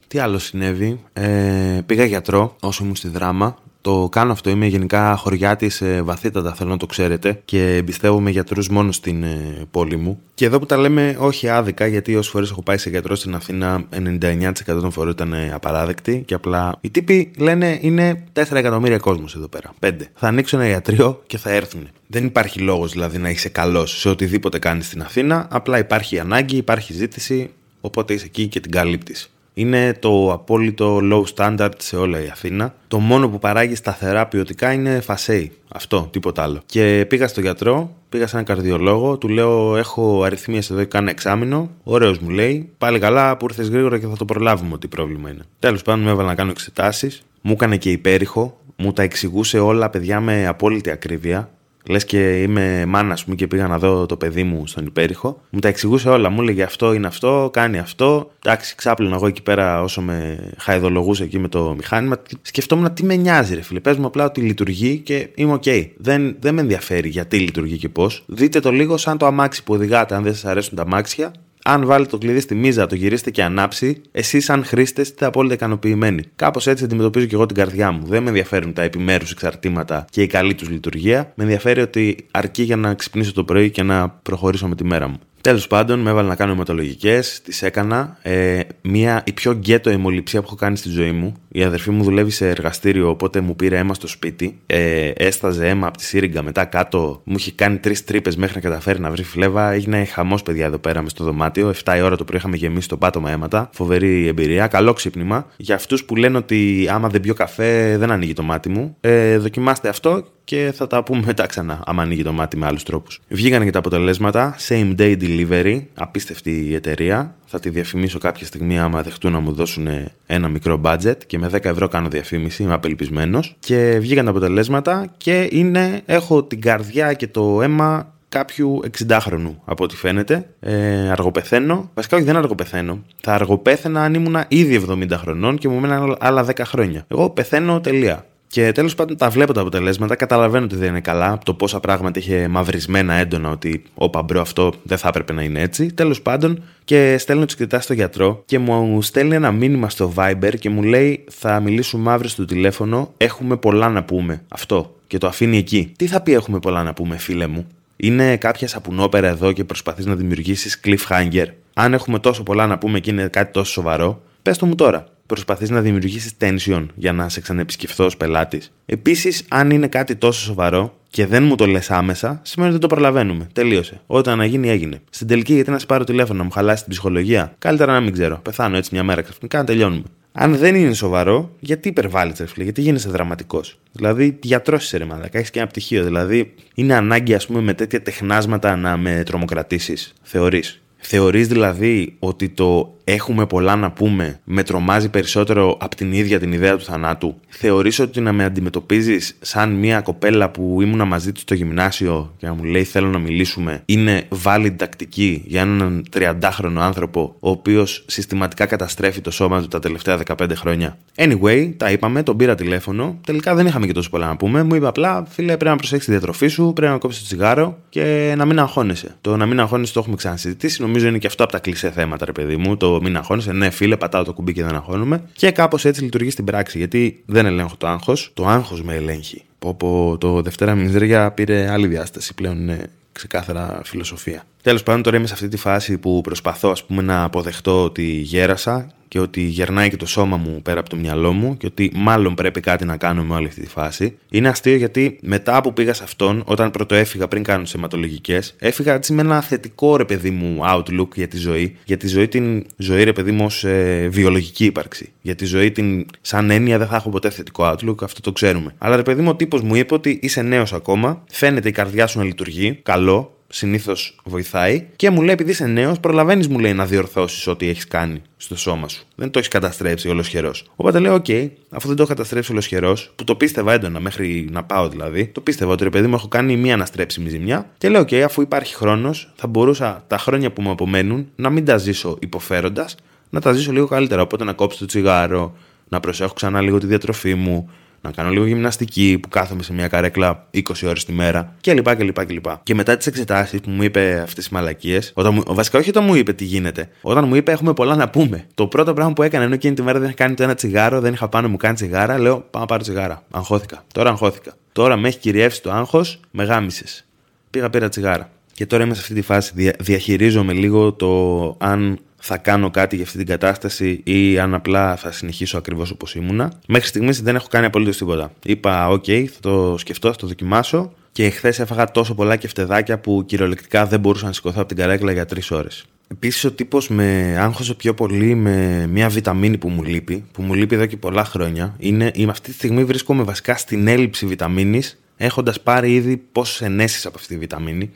Τι 0.07 0.19
άλλο 0.19 0.39
συνέβη. 0.39 1.03
Ε, 1.13 1.81
πήγα 1.85 2.05
γιατρό 2.05 2.55
όσο 2.59 2.83
ήμουν 2.83 2.95
στη 2.95 3.07
δράμα. 3.07 3.57
Το 3.81 4.09
κάνω 4.11 4.31
αυτό. 4.31 4.49
Είμαι 4.49 4.65
γενικά 4.65 5.15
χωριάτη 5.15 5.71
ε, 5.79 6.01
βαθύτατα, 6.01 6.53
θέλω 6.53 6.69
να 6.69 6.77
το 6.77 6.85
ξέρετε. 6.85 7.41
Και 7.45 7.75
εμπιστεύομαι 7.75 8.29
γιατρούς 8.29 8.69
μόνος 8.69 8.95
στην 8.95 9.23
ε, 9.23 9.67
πόλη 9.71 9.95
μου. 9.95 10.21
Και 10.33 10.45
εδώ 10.45 10.59
που 10.59 10.65
τα 10.65 10.77
λέμε, 10.77 11.15
όχι 11.19 11.49
άδικα, 11.49 11.87
γιατί 11.87 12.15
όσες 12.15 12.31
φορές 12.31 12.49
έχω 12.49 12.61
πάει 12.63 12.77
σε 12.77 12.89
γιατρό 12.89 13.15
στην 13.15 13.35
Αθήνα, 13.35 13.83
99% 14.31 14.51
των 14.65 14.91
φορών 14.91 15.11
ήταν 15.11 15.33
ε, 15.33 15.51
απαράδεκτη. 15.53 16.23
Και 16.25 16.33
απλά 16.33 16.77
οι 16.81 16.89
τύποι 16.89 17.31
λένε 17.37 17.77
είναι 17.81 18.23
4 18.33 18.43
εκατομμύρια 18.51 18.97
κόσμος 18.97 19.35
εδώ 19.35 19.47
πέρα. 19.47 19.73
5. 19.79 19.91
Θα 20.13 20.27
ανοίξω 20.27 20.57
ένα 20.57 20.67
ιατρείο 20.67 21.21
και 21.27 21.37
θα 21.37 21.49
έρθουν. 21.49 21.87
Δεν 22.07 22.25
υπάρχει 22.25 22.59
λόγος 22.59 22.91
δηλαδή 22.91 23.17
να 23.17 23.29
είσαι 23.29 23.49
καλός 23.49 23.99
σε 23.99 24.09
οτιδήποτε 24.09 24.59
κάνεις 24.59 24.85
στην 24.85 25.01
Αθήνα. 25.01 25.47
Απλά 25.51 25.77
υπάρχει 25.77 26.19
ανάγκη, 26.19 26.55
υπάρχει 26.55 26.93
ζήτηση. 26.93 27.49
Οπότε 27.81 28.13
είσαι 28.13 28.25
εκεί 28.25 28.47
και 28.47 28.59
την 28.59 28.71
καλύπτεις. 28.71 29.31
Είναι 29.53 29.93
το 29.99 30.31
απόλυτο 30.31 30.99
low 31.11 31.23
standard 31.35 31.71
σε 31.77 31.95
όλα 31.95 32.23
η 32.23 32.27
Αθήνα. 32.27 32.73
Το 32.87 32.99
μόνο 32.99 33.29
που 33.29 33.39
παράγει 33.39 33.75
σταθερά 33.75 34.27
ποιοτικά 34.27 34.73
είναι 34.73 34.99
φασέι. 35.01 35.51
Αυτό, 35.73 36.07
τίποτα 36.11 36.43
άλλο. 36.43 36.61
Και 36.65 37.05
πήγα 37.09 37.27
στο 37.27 37.41
γιατρό, 37.41 37.95
πήγα 38.09 38.27
σε 38.27 38.33
έναν 38.33 38.45
καρδιολόγο, 38.45 39.17
του 39.17 39.27
λέω: 39.27 39.77
Έχω 39.77 40.23
αριθμίες 40.23 40.69
εδώ 40.69 40.79
και 40.79 40.85
κάνω 40.85 41.09
εξάμεινο. 41.09 41.69
Ωραίος 41.83 42.17
μου 42.19 42.29
λέει: 42.29 42.69
Πάλι 42.77 42.99
καλά 42.99 43.37
που 43.37 43.45
ήρθες 43.49 43.69
γρήγορα 43.69 43.99
και 43.99 44.07
θα 44.07 44.17
το 44.17 44.25
προλάβουμε 44.25 44.73
ότι 44.73 44.87
πρόβλημα 44.87 45.29
είναι. 45.29 45.43
Τέλος 45.59 45.81
πάντων, 45.81 46.03
με 46.03 46.11
έβαλα 46.11 46.27
να 46.27 46.35
κάνω 46.35 46.51
εξετάσεις. 46.51 47.21
Μου 47.41 47.51
έκανε 47.51 47.77
και 47.77 47.91
υπέρηχο. 47.91 48.59
Μου 48.75 48.93
τα 48.93 49.03
εξηγούσε 49.03 49.59
όλα, 49.59 49.89
παιδιά, 49.89 50.19
με 50.19 50.47
απόλυτη 50.47 50.89
ακρίβεια. 50.89 51.49
Λες 51.89 52.05
και 52.05 52.41
είμαι 52.41 52.85
μάνα, 52.85 53.17
πούμε, 53.23 53.35
και 53.35 53.47
πήγα 53.47 53.67
να 53.67 53.77
δω 53.77 54.05
το 54.05 54.17
παιδί 54.17 54.43
μου 54.43 54.67
στον 54.67 54.85
υπέρηχο. 54.85 55.41
Μου 55.49 55.59
τα 55.59 55.67
εξηγούσε 55.67 56.09
όλα. 56.09 56.29
Μου 56.29 56.41
έλεγε 56.41 56.63
αυτό 56.63 56.93
είναι 56.93 57.07
αυτό, 57.07 57.49
κάνει 57.53 57.79
αυτό. 57.79 58.31
Εντάξει, 58.45 58.75
ξάπλωνα 58.75 59.15
εγώ 59.15 59.27
εκεί 59.27 59.41
πέρα 59.41 59.81
όσο 59.81 60.01
με 60.01 60.49
χαϊδολογούσε 60.57 61.23
εκεί 61.23 61.39
με 61.39 61.47
το 61.47 61.73
μηχάνημα. 61.77 62.17
Σκεφτόμουν 62.41 62.93
τι 62.93 63.03
με 63.03 63.15
νοιάζει, 63.15 63.55
ρε 63.55 63.61
φίλε. 63.61 63.79
Πες 63.79 63.97
μου 63.97 64.05
απλά 64.05 64.25
ότι 64.25 64.41
λειτουργεί 64.41 64.97
και 64.97 65.29
είμαι 65.35 65.53
OK. 65.53 65.63
Okay. 65.65 65.87
Δεν, 65.97 66.35
δεν 66.39 66.53
με 66.53 66.61
ενδιαφέρει 66.61 67.09
γιατί 67.09 67.37
λειτουργεί 67.37 67.77
και 67.77 67.89
πώς. 67.89 68.23
Δείτε 68.25 68.59
το 68.59 68.71
λίγο 68.71 68.97
σαν 68.97 69.17
το 69.17 69.25
αμάξι 69.25 69.63
που 69.63 69.73
οδηγάτε, 69.73 70.15
αν 70.15 70.23
δεν 70.23 70.33
σας 70.33 70.45
αρέσουν 70.45 70.75
τα 70.75 70.81
αμάξια 70.81 71.31
αν 71.63 71.85
βάλετε 71.85 72.09
το 72.09 72.17
κλειδί 72.17 72.39
στη 72.39 72.55
μίζα, 72.55 72.87
το 72.87 72.95
γυρίσετε 72.95 73.31
και 73.31 73.43
ανάψει, 73.43 74.01
εσείς 74.11 74.45
σαν 74.45 74.65
χρήστες 74.65 75.07
είστε 75.07 75.25
απόλυτα 75.25 75.53
ικανοποιημένοι. 75.53 76.23
Κάπως 76.35 76.67
έτσι 76.67 76.83
αντιμετωπίζω 76.83 77.25
και 77.25 77.35
εγώ 77.35 77.45
την 77.45 77.55
καρδιά 77.55 77.91
μου. 77.91 78.05
Δεν 78.05 78.23
με 78.23 78.29
ενδιαφέρουν 78.29 78.73
τα 78.73 78.81
επιμέρους 78.81 79.31
εξαρτήματα 79.31 80.05
και 80.09 80.21
η 80.21 80.27
καλή 80.27 80.55
τους 80.55 80.69
λειτουργία. 80.69 81.31
Με 81.35 81.43
ενδιαφέρει 81.43 81.81
ότι 81.81 82.17
αρκεί 82.31 82.63
για 82.63 82.75
να 82.75 82.93
ξυπνήσω 82.93 83.33
το 83.33 83.43
πρωί 83.43 83.69
και 83.69 83.83
να 83.83 84.09
προχωρήσω 84.09 84.67
με 84.67 84.75
τη 84.75 84.83
μέρα 84.83 85.07
μου. 85.07 85.19
Τέλος 85.41 85.67
πάντων, 85.67 85.99
με 85.99 86.09
έβαλε 86.09 86.27
να 86.27 86.35
κάνω 86.35 86.51
αιματολογικές, 86.51 87.41
τις 87.41 87.61
έκανα. 87.61 88.17
Ε, 88.21 88.59
μια, 88.81 89.23
η 89.25 89.31
πιο 89.33 89.51
γκέτο 89.51 89.89
αιμοληψία 89.89 90.39
που 90.39 90.45
έχω 90.47 90.55
κάνει 90.55 90.77
στη 90.77 90.89
ζωή 90.89 91.11
μου. 91.11 91.33
Η 91.51 91.63
αδερφή 91.63 91.91
μου 91.91 92.03
δουλεύει 92.03 92.31
σε 92.31 92.49
εργαστήριο, 92.49 93.09
οπότε 93.09 93.41
μου 93.41 93.55
πήρε 93.55 93.77
αίμα 93.77 93.93
στο 93.93 94.07
σπίτι. 94.07 94.59
Ε, 94.65 95.11
έσταζε 95.15 95.67
αίμα 95.67 95.87
από 95.87 95.97
τη 95.97 96.03
σύριγγα 96.03 96.41
μετά 96.41 96.65
κάτω. 96.65 97.21
Μου 97.23 97.35
είχε 97.37 97.51
κάνει 97.51 97.77
τρεις 97.77 98.03
τρύπες 98.03 98.35
μέχρι 98.35 98.55
να 98.55 98.61
καταφέρει 98.61 98.99
να 98.99 99.11
βρει 99.11 99.23
φλέβα. 99.23 99.71
Έγινε 99.71 100.05
χαμός, 100.05 100.43
παιδιά, 100.43 100.65
εδώ 100.65 100.77
πέρα 100.77 101.01
μες 101.01 101.11
στο 101.11 101.23
δωμάτιο. 101.23 101.73
7 101.83 101.95
η 101.97 102.01
ώρα 102.01 102.15
το 102.15 102.23
πρωί 102.23 102.37
είχαμε 102.39 102.55
γεμίσει 102.55 102.87
το 102.87 102.97
πάτωμα 102.97 103.31
αίματα. 103.31 103.69
Φοβερή 103.73 104.27
εμπειρία. 104.27 104.67
Καλό 104.67 104.93
ξύπνημα. 104.93 105.47
Για 105.57 105.75
αυτούς 105.75 106.03
που 106.03 106.15
λένε 106.15 106.37
ότι 106.37 106.87
άμα 106.91 107.09
δεν 107.09 107.21
πιω 107.21 107.33
καφέ 107.33 107.97
δεν 107.97 108.11
ανοίγει 108.11 108.33
το 108.33 108.43
μάτι 108.43 108.69
μου. 108.69 108.97
Ε, 108.99 109.37
δοκιμάστε 109.37 109.89
αυτό 109.89 110.23
και 110.51 110.71
θα 110.75 110.87
τα 110.87 111.03
πούμε 111.03 111.23
μετά 111.31 111.45
ξανά, 111.45 111.83
άμα 111.85 112.01
ανοίγει 112.01 112.23
το 112.23 112.31
μάτι 112.31 112.57
με 112.57 112.65
άλλους 112.65 112.83
τρόπους. 112.83 113.19
Βγήκαν 113.27 113.63
και 113.63 113.69
τα 113.69 113.79
αποτελέσματα. 113.79 114.55
Same 114.67 114.95
day 114.97 115.17
delivery, 115.21 115.81
απίστευτη 115.93 116.65
η 116.69 116.75
εταιρεία. 116.75 117.35
Θα 117.45 117.59
τη 117.59 117.69
διαφημίσω 117.69 118.19
κάποια 118.19 118.45
στιγμή 118.45 118.79
άμα 118.79 119.01
δεχτούν 119.01 119.31
να 119.31 119.39
μου 119.39 119.51
δώσουν 119.51 119.87
ένα 120.25 120.47
μικρό 120.47 120.81
budget 120.83 121.17
και 121.27 121.37
με 121.37 121.49
10 121.53 121.65
ευρώ 121.65 121.87
κάνω 121.87 122.09
διαφήμιση, 122.09 122.63
είμαι 122.63 122.73
απελπισμένος. 122.73 123.55
Και 123.59 123.97
βγήκαν 123.99 124.25
τα 124.25 124.31
αποτελέσματα 124.31 125.13
και 125.17 125.47
είναι, 125.51 126.01
έχω 126.05 126.43
την 126.43 126.61
καρδιά 126.61 127.13
και 127.13 127.27
το 127.27 127.61
αίμα 127.61 128.13
κάποιου 128.29 128.79
60χρονου 129.07 129.55
από 129.65 129.83
ό,τι 129.83 129.95
φαίνεται. 129.95 130.45
Ε, 130.59 131.09
αργοπεθαίνω. 131.09 131.89
Βασικά, 131.93 132.15
όχι, 132.15 132.25
δεν 132.25 132.35
αργοπεθαίνω. 132.35 133.03
Θα 133.21 133.33
αργοπέθαινα 133.33 134.03
αν 134.03 134.13
ήμουν 134.13 134.35
ήδη 134.47 134.85
70 134.89 135.11
χρονών 135.11 135.57
και 135.57 135.67
μου 135.67 135.79
μέναν 135.79 136.15
άλλα 136.19 136.45
10 136.45 136.51
χρόνια. 136.65 137.05
Εγώ 137.07 137.29
πεθαίνω 137.29 137.81
τελεία. 137.81 138.25
Και 138.51 138.71
τέλος 138.71 138.95
πάντων 138.95 139.17
τα 139.17 139.29
βλέπω 139.29 139.53
τα 139.53 139.61
αποτελέσματα, 139.61 140.15
καταλαβαίνω 140.15 140.65
ότι 140.65 140.75
δεν 140.75 140.89
είναι 140.89 141.01
καλά. 141.01 141.31
Από 141.31 141.45
το 141.45 141.53
πόσα 141.53 141.79
πράγματα 141.79 142.19
είχε 142.19 142.47
μαυρισμένα 142.47 143.13
έντονα 143.13 143.49
ότι 143.49 143.83
ο 143.93 144.09
παμπρό 144.09 144.41
αυτό 144.41 144.73
δεν 144.83 144.97
θα 144.97 145.07
έπρεπε 145.07 145.33
να 145.33 145.41
είναι 145.41 145.61
έτσι. 145.61 145.93
Τέλος 145.93 146.21
πάντων, 146.21 146.63
και 146.83 147.17
στέλνω 147.17 147.45
τις 147.45 147.55
κριτάς 147.55 147.83
στο 147.83 147.93
γιατρό 147.93 148.43
και 148.45 148.59
μου 148.59 149.01
στέλνει 149.01 149.35
ένα 149.35 149.51
μήνυμα 149.51 149.89
στο 149.89 150.13
Viber 150.15 150.53
και 150.59 150.69
μου 150.69 150.83
λέει 150.83 151.23
Θα 151.29 151.59
μιλήσουμε 151.59 152.11
αύριο 152.11 152.29
στο 152.29 152.45
τηλέφωνο. 152.45 153.13
Έχουμε 153.17 153.57
πολλά 153.57 153.89
να 153.89 154.03
πούμε. 154.03 154.41
Αυτό. 154.47 154.95
Και 155.07 155.17
το 155.17 155.27
αφήνει 155.27 155.57
εκεί. 155.57 155.91
Τι 155.97 156.07
θα 156.07 156.21
πει 156.21 156.33
Έχουμε 156.33 156.59
πολλά 156.59 156.83
να 156.83 156.93
πούμε, 156.93 157.17
φίλε 157.17 157.47
μου. 157.47 157.67
Είναι 157.95 158.37
κάποια 158.37 158.67
σαπουνόπερα 158.67 159.27
εδώ 159.27 159.51
και 159.51 159.63
προσπαθείς 159.63 160.05
να 160.05 160.15
δημιουργήσεις 160.15 160.79
cliffhanger. 160.83 161.45
Αν 161.73 161.93
έχουμε 161.93 162.19
τόσο 162.19 162.43
πολλά 162.43 162.67
να 162.67 162.77
πούμε 162.77 162.99
και 162.99 163.11
είναι 163.11 163.27
κάτι 163.27 163.51
τόσο 163.51 163.71
σοβαρό, 163.71 164.21
πες 164.41 164.57
το 164.57 164.65
μου 164.65 164.75
τώρα 164.75 165.05
προσπαθείς 165.25 165.69
να 165.69 165.81
δημιουργήσεις 165.81 166.33
tension 166.39 166.85
για 166.95 167.13
να 167.13 167.29
σε 167.29 167.41
ξαναεπισκεφθώ 167.41 168.05
ως 168.05 168.17
πελάτης. 168.17 168.71
Επίσης, 168.85 169.43
αν 169.47 169.69
είναι 169.69 169.87
κάτι 169.87 170.15
τόσο 170.15 170.41
σοβαρό 170.41 170.97
και 171.09 171.25
δεν 171.25 171.43
μου 171.43 171.55
το 171.55 171.65
λες 171.65 171.91
άμεσα, 171.91 172.39
σημαίνει 172.43 172.71
ότι 172.71 172.81
το 172.81 172.87
προλαβαίνουμε. 172.87 173.47
Τελείωσε. 173.53 174.01
Όταν 174.05 174.37
να 174.37 174.45
γίνει, 174.45 174.69
έγινε. 174.69 175.01
Στην 175.09 175.27
τελική, 175.27 175.53
γιατί 175.53 175.69
να 175.71 175.79
σε 175.79 175.85
πάρω 175.85 176.03
τηλέφωνο 176.03 176.37
να 176.37 176.43
μου 176.43 176.51
χαλάσεις 176.51 176.81
την 176.81 176.91
ψυχολογία; 176.91 177.55
Καλύτερα 177.57 177.93
να 177.93 177.99
μην 177.99 178.13
ξέρω. 178.13 178.39
Πεθάνω 178.43 178.77
έτσι 178.77 178.89
μια 178.93 179.03
μέρα 179.03 179.21
ξαφνικά 179.21 179.57
να 179.57 179.63
τελειώνουμε. 179.63 180.03
Αν 180.31 180.55
δεν 180.55 180.75
είναι 180.75 180.93
σοβαρό, 180.93 181.55
γιατί 181.59 181.87
υπερβάλλεις, 181.87 182.39
ρε 182.39 182.45
φίλε, 182.45 182.63
γιατί 182.63 182.81
γίνεσαι 182.81 183.09
δραματικός; 183.09 183.79
Δηλαδή, 183.91 184.39
γιατρός 184.41 184.83
είσαι 184.83 184.97
ρε 184.97 185.05
μαλάκα, 185.05 185.37
έχεις 185.37 185.49
και 185.49 185.59
ένα 185.59 185.67
πτυχίο. 185.67 186.03
Δηλαδή, 186.03 186.53
είναι 186.73 186.93
ανάγκη, 186.93 187.33
ας 187.33 187.45
πούμε, 187.45 187.61
με 187.61 187.73
τέτοια 187.73 188.01
τεχνάσματα 188.01 188.75
να 188.75 188.97
με 188.97 189.23
τρομοκρατήσεις. 189.25 190.13
Θεωρείς. 190.21 190.81
Θεωρείς 191.03 191.47
δηλαδή 191.47 192.15
ότι 192.19 192.49
το 192.49 192.97
έχουμε 193.03 193.45
πολλά 193.45 193.75
να 193.75 193.91
πούμε 193.91 194.39
με 194.43 194.63
τρομάζει 194.63 195.09
περισσότερο 195.09 195.77
από 195.79 195.95
την 195.95 196.13
ίδια 196.13 196.39
την 196.39 196.51
ιδέα 196.51 196.77
του 196.77 196.83
θανάτου. 196.83 197.35
Θεωρείς 197.47 197.99
ότι 197.99 198.21
να 198.21 198.33
με 198.33 198.43
αντιμετωπίζεις 198.43 199.37
σαν 199.41 199.71
μια 199.71 200.01
κοπέλα 200.01 200.49
που 200.49 200.81
ήμουνα 200.81 201.05
μαζί 201.05 201.31
του 201.31 201.39
στο 201.39 201.53
γυμνάσιο 201.53 202.33
και 202.37 202.45
να 202.45 202.53
μου 202.53 202.63
λέει 202.63 202.83
θέλω 202.83 203.07
να 203.07 203.19
μιλήσουμε 203.19 203.81
είναι 203.85 204.27
valid 204.43 204.73
τακτική 204.75 205.43
για 205.45 205.61
έναν 205.61 206.05
30χρονο 206.13 206.77
άνθρωπο 206.77 207.35
ο 207.39 207.49
οποίος 207.49 208.03
συστηματικά 208.07 208.65
καταστρέφει 208.65 209.21
το 209.21 209.31
σώμα 209.31 209.61
του 209.61 209.67
τα 209.67 209.79
τελευταία 209.79 210.19
15 210.37 210.51
χρόνια. 210.55 210.97
Anyway, 211.15 211.73
τα 211.77 211.91
είπαμε, 211.91 212.23
τον 212.23 212.37
πήρα 212.37 212.55
τηλέφωνο. 212.55 213.19
Τελικά 213.25 213.55
δεν 213.55 213.65
είχαμε 213.65 213.85
και 213.85 213.93
τόσο 213.93 214.09
πολλά 214.09 214.27
να 214.27 214.35
πούμε. 214.35 214.63
Μου 214.63 214.75
είπε 214.75 214.87
απλά, 214.87 215.25
φίλε, 215.29 215.47
πρέπει 215.47 215.65
να 215.65 215.75
προσέξεις 215.75 216.05
τη 216.05 216.11
διατροφή 216.11 216.47
σου, 216.47 216.71
πρέπει 216.75 216.91
να 216.91 216.97
κόψεις 216.97 217.21
το 217.21 217.27
τσιγάρο 217.27 217.77
και 217.89 218.33
να 218.37 218.45
μην 218.45 218.59
αγχώνεσαι. 218.59 219.15
Το 219.21 219.37
να 219.37 219.45
μην 219.45 219.59
αγχώνεσαι 219.59 219.93
το 219.93 219.99
έχουμε 219.99 220.15
ξανασυζητήσει. 220.15 220.81
Νομίζω 220.81 221.07
είναι 221.07 221.17
και 221.17 221.27
αυτό 221.27 221.43
από 221.43 221.51
τα 221.51 221.59
κλεισέ 221.59 221.91
θέματα, 221.91 222.25
ρε 222.25 222.31
παιδί 222.31 222.57
μου. 222.57 222.77
Το 222.77 223.00
μην 223.01 223.17
αγχώνεσαι. 223.17 223.51
Ναι, 223.51 223.69
φίλε, 223.69 223.97
πατάω 223.97 224.23
το 224.23 224.33
κουμπί 224.33 224.53
και 224.53 224.63
δεν 224.63 224.75
αγχώνομαι. 224.75 225.23
Και 225.33 225.51
κάπως 225.51 225.85
έτσι 225.85 226.03
λειτουργεί 226.03 226.29
στην 226.29 226.45
πράξη. 226.45 226.77
Γιατί 226.77 227.23
δεν 227.25 227.45
ελέγχω 227.45 227.75
το 227.77 227.87
άγχος, 227.87 228.31
το 228.33 228.47
άγχος 228.47 228.83
με 228.83 228.95
ελέγχει. 228.95 229.43
Πω, 229.59 230.17
το 230.19 230.41
Δευτέρα 230.41 230.75
Μιζέρια 230.75 231.31
πήρε 231.31 231.69
άλλη 231.71 231.87
διάσταση 231.87 232.33
πλέον. 232.33 232.57
Είναι 232.59 232.89
ξεκάθαρα 233.11 233.81
φιλοσοφία. 233.83 234.43
Τέλος 234.63 234.83
πάντων, 234.83 235.01
τώρα 235.01 235.17
είμαι 235.17 235.27
σε 235.27 235.33
αυτή 235.33 235.47
τη 235.47 235.57
φάση 235.57 235.97
που 235.97 236.21
προσπαθώ 236.21 236.69
ας 236.69 236.85
πούμε, 236.85 237.01
να 237.01 237.23
αποδεχτώ 237.23 237.83
ότι 237.83 238.03
γέρασα 238.03 238.91
και 239.11 239.19
ότι 239.19 239.41
γερνάει 239.41 239.89
και 239.89 239.97
το 239.97 240.05
σώμα 240.05 240.37
μου 240.37 240.61
πέρα 240.61 240.79
από 240.79 240.89
το 240.89 240.95
μυαλό 240.95 241.31
μου 241.31 241.57
και 241.57 241.65
ότι 241.65 241.91
μάλλον 241.95 242.33
πρέπει 242.33 242.59
κάτι 242.59 242.85
να 242.85 242.97
κάνω 242.97 243.23
με 243.23 243.35
όλη 243.35 243.47
αυτή 243.47 243.61
τη 243.61 243.67
φάση. 243.67 244.17
Είναι 244.29 244.47
αστείο 244.47 244.75
γιατί 244.75 245.19
μετά 245.21 245.61
που 245.61 245.73
πήγα 245.73 245.93
σε 245.93 246.03
αυτόν, 246.03 246.43
όταν 246.45 246.71
πρώτο 246.71 246.95
έφυγα 246.95 247.27
πριν 247.27 247.43
κάνω 247.43 247.63
τις 247.63 247.73
αιματολογικές, 247.73 248.55
έφυγα 248.59 248.93
έτσι 248.93 249.13
με 249.13 249.21
ένα 249.21 249.41
θετικό 249.41 249.97
ρε 249.97 250.05
παιδί 250.05 250.29
μου 250.29 250.59
outlook 250.73 251.07
για 251.15 251.27
τη 251.27 251.37
ζωή. 251.37 251.75
Για 251.85 251.97
τη 251.97 252.07
ζωή, 252.07 252.27
την 252.27 252.65
ζωή 252.77 253.03
ρε 253.03 253.13
παιδί 253.13 253.31
μου 253.31 253.45
ως 253.45 253.63
ε, 253.63 254.07
βιολογική 254.11 254.65
ύπαρξη. 254.65 255.11
Για 255.21 255.35
τη 255.35 255.45
ζωή 255.45 255.71
την 255.71 256.05
σαν 256.21 256.49
έννοια 256.49 256.77
δεν 256.77 256.87
θα 256.87 256.95
έχω 256.95 257.09
ποτέ 257.09 257.29
θετικό 257.29 257.71
outlook, 257.71 258.03
αυτό 258.03 258.21
το 258.21 258.31
ξέρουμε. 258.31 258.75
Αλλά 258.77 258.95
ρε 258.95 259.01
παιδί 259.01 259.21
μου 259.21 259.29
ο 259.29 259.35
τύπος 259.35 259.61
μου 259.61 259.75
είπε 259.75 259.93
ότι 259.93 260.19
είσαι 260.21 260.41
νέος 260.41 260.73
ακόμα, 260.73 261.23
φαίνεται 261.29 261.69
η 261.69 261.71
καρδιά 261.71 262.07
σου 262.07 262.17
να 262.17 262.23
λειτουργεί, 262.23 262.79
καλό, 262.83 263.35
συνήθως 263.51 264.15
βοηθάει 264.23 264.87
και 264.95 265.09
μου 265.09 265.21
λέει: 265.21 265.33
Επειδή 265.33 265.51
είσαι 265.51 265.65
νέος, 265.65 265.99
προλαβαίνεις, 265.99 266.47
μου 266.47 266.59
λέει, 266.59 266.73
να 266.73 266.85
διορθώσεις 266.85 267.47
ό,τι 267.47 267.69
έχεις 267.69 267.87
κάνει 267.87 268.21
στο 268.37 268.57
σώμα 268.57 268.87
σου. 268.87 269.03
Δεν 269.15 269.31
το 269.31 269.39
έχεις 269.39 269.51
καταστρέψει 269.51 270.09
ολοσχερώς. 270.09 270.71
Οπότε 270.75 270.99
λέω: 270.99 271.13
OK, 271.13 271.25
okay, 271.27 271.49
αφού 271.69 271.87
δεν 271.87 271.95
το 271.95 272.01
έχω 272.01 272.11
καταστρέψει 272.11 272.51
ολοσχερώς, 272.51 273.11
που 273.15 273.23
το 273.23 273.35
πίστευα 273.35 273.73
έντονα 273.73 273.99
μέχρι 273.99 274.47
να 274.51 274.63
πάω 274.63 274.89
δηλαδή, 274.89 275.27
το 275.27 275.41
πίστευα 275.41 275.71
ότι 275.71 275.83
ρε 275.83 275.89
παιδί 275.89 276.07
μου 276.07 276.15
έχω 276.15 276.27
κάνει 276.27 276.57
μη 276.57 276.73
αναστρέψιμη 276.73 277.29
ζημιά. 277.29 277.69
Και 277.77 277.89
λέω: 277.89 278.01
Οκ, 278.01 278.07
okay, 278.11 278.19
αφού 278.19 278.41
υπάρχει 278.41 278.75
χρόνος, 278.75 279.31
θα 279.35 279.47
μπορούσα 279.47 280.03
τα 280.07 280.17
χρόνια 280.17 280.51
που 280.51 280.61
μου 280.61 280.71
απομένουν 280.71 281.27
να 281.35 281.49
μην 281.49 281.65
τα 281.65 281.77
ζήσω 281.77 282.17
υποφέροντας, 282.21 282.95
να 283.29 283.41
τα 283.41 283.51
ζήσω 283.51 283.71
λίγο 283.71 283.87
καλύτερα. 283.87 284.21
Οπότε 284.21 284.43
να 284.43 284.53
κόψω 284.53 284.79
το 284.79 284.85
τσιγάρο, 284.85 285.55
να 285.89 285.99
προσέχω 285.99 286.33
ξανά 286.33 286.61
λίγο 286.61 286.77
τη 286.77 286.85
διατροφή 286.85 287.35
μου, 287.35 287.69
να 288.01 288.11
κάνω 288.11 288.29
λίγο 288.29 288.45
γυμναστική 288.45 289.19
που 289.21 289.29
κάθομαι 289.29 289.63
σε 289.63 289.73
μια 289.73 289.87
καρέκλα 289.87 290.47
20 290.53 290.59
ώρες 290.85 291.05
τη 291.05 291.11
μέρα 291.11 291.55
κλπ. 291.61 291.95
κλπ, 291.95 292.25
κλπ. 292.25 292.45
Και 292.63 292.75
μετά 292.75 292.97
τις 292.97 293.07
εξετάσεις 293.07 293.59
που 293.59 293.69
μου 293.69 293.83
είπε 293.83 294.19
αυτές 294.19 294.33
τις 294.33 294.49
μαλακίες, 294.49 295.11
όταν 295.15 295.43
βασικά 295.47 295.79
όχι 295.79 295.89
όταν 295.89 296.03
μου 296.03 296.15
είπε 296.15 296.33
τι 296.33 296.45
γίνεται, 296.45 296.89
όταν 297.01 297.27
μου 297.27 297.35
είπε 297.35 297.51
έχουμε 297.51 297.73
πολλά 297.73 297.95
να 297.95 298.09
πούμε. 298.09 298.45
Το 298.53 298.67
πρώτο 298.67 298.93
πράγμα 298.93 299.13
που 299.13 299.23
έκανε 299.23 299.45
ενώ 299.45 299.53
εκείνη 299.53 299.75
τη 299.75 299.81
μέρα 299.81 299.99
δεν 299.99 300.07
είχα 300.07 300.17
κάνει 300.17 300.33
το 300.33 300.43
ένα 300.43 300.53
τσιγάρο, 300.53 300.99
δεν 300.99 301.13
είχα 301.13 301.27
πάνω 301.27 301.49
μου 301.49 301.57
κάνει 301.57 301.75
τσιγάρα, 301.75 302.19
λέω 302.19 302.45
πάω 302.49 302.61
να 302.61 302.67
πάρω 302.67 302.81
τσιγάρα. 302.81 303.23
Αγχώθηκα. 303.31 303.83
Τώρα 303.93 304.09
αγχώθηκα. 304.09 304.53
Τώρα 304.71 304.97
με 304.97 305.07
έχει 305.07 305.17
κυριεύσει 305.17 305.61
το 305.61 305.71
άγχος, 305.71 306.19
με 306.31 306.43
γάμισες. 306.43 307.05
Πήγα 307.49 307.69
πήρα 307.69 307.89
τσιγάρα. 307.89 308.29
Και 308.53 308.65
τώρα 308.65 308.83
είμαι 308.83 308.93
σε 308.93 309.01
αυτή 309.01 309.13
τη 309.13 309.21
φάση. 309.21 309.73
διαχειρίζομαι 309.79 310.53
λίγο 310.53 310.93
το 310.93 311.55
αν 311.59 311.99
θα 312.21 312.37
κάνω 312.37 312.69
κάτι 312.69 312.95
για 312.95 313.05
αυτή 313.05 313.17
την 313.17 313.27
κατάσταση 313.27 314.01
ή 314.03 314.39
αν 314.39 314.53
απλά 314.53 314.95
θα 314.95 315.11
συνεχίσω 315.11 315.57
ακριβώς 315.57 315.91
όπως 315.91 316.15
ήμουνα. 316.15 316.51
Μέχρι 316.67 316.87
στιγμής 316.87 317.21
δεν 317.21 317.35
έχω 317.35 317.47
κάνει 317.49 317.65
απολύτως 317.65 317.97
τίποτα. 317.97 318.31
Είπα, 318.45 318.89
OK, 318.89 319.25
θα 319.25 319.39
το 319.39 319.75
σκεφτώ, 319.77 320.09
θα 320.09 320.15
το 320.15 320.27
δοκιμάσω. 320.27 320.93
Και 321.11 321.29
χθες 321.29 321.59
έφαγα 321.59 321.91
τόσο 321.91 322.15
πολλά 322.15 322.35
κεφτεδάκια 322.35 322.99
που 322.99 323.23
κυριολεκτικά 323.25 323.85
δεν 323.85 323.99
μπορούσα 323.99 324.25
να 324.25 324.33
σηκωθώ 324.33 324.59
από 324.59 324.67
την 324.67 324.77
καρέκλα 324.77 325.11
για 325.11 325.25
τρεις 325.25 325.51
ώρες. 325.51 325.85
Επίσης, 326.07 326.43
ο 326.43 326.51
τύπος 326.51 326.89
με 326.89 327.37
άγχωσε 327.39 327.73
πιο 327.73 327.93
πολύ 327.93 328.35
με 328.35 328.87
μια 328.87 329.09
βιταμίνη 329.09 329.57
που 329.57 329.69
μου 329.69 329.83
λείπει, 329.83 330.25
που 330.31 330.41
μου 330.41 330.53
λείπει 330.53 330.75
εδώ 330.75 330.85
και 330.85 330.97
πολλά 330.97 331.25
χρόνια. 331.25 331.75
Είναι, 331.77 332.11
είμαι 332.15 332.31
αυτή 332.31 332.49
τη 332.49 332.55
στιγμή 332.55 332.83
βρίσκομαι 332.83 333.23
βασικά 333.23 333.57
στην 333.57 333.87
έλλειψη 333.87 334.25
βιταμίνης, 334.25 334.99
έχοντας 335.17 335.61
πάρει 335.61 335.93
ήδη 335.93 336.17
πόσες 336.31 336.61
ενέσεις 336.61 337.05
από 337.05 337.17
αυτή 337.17 337.33
τη 337.33 337.39
βιταμίνη. 337.39 337.91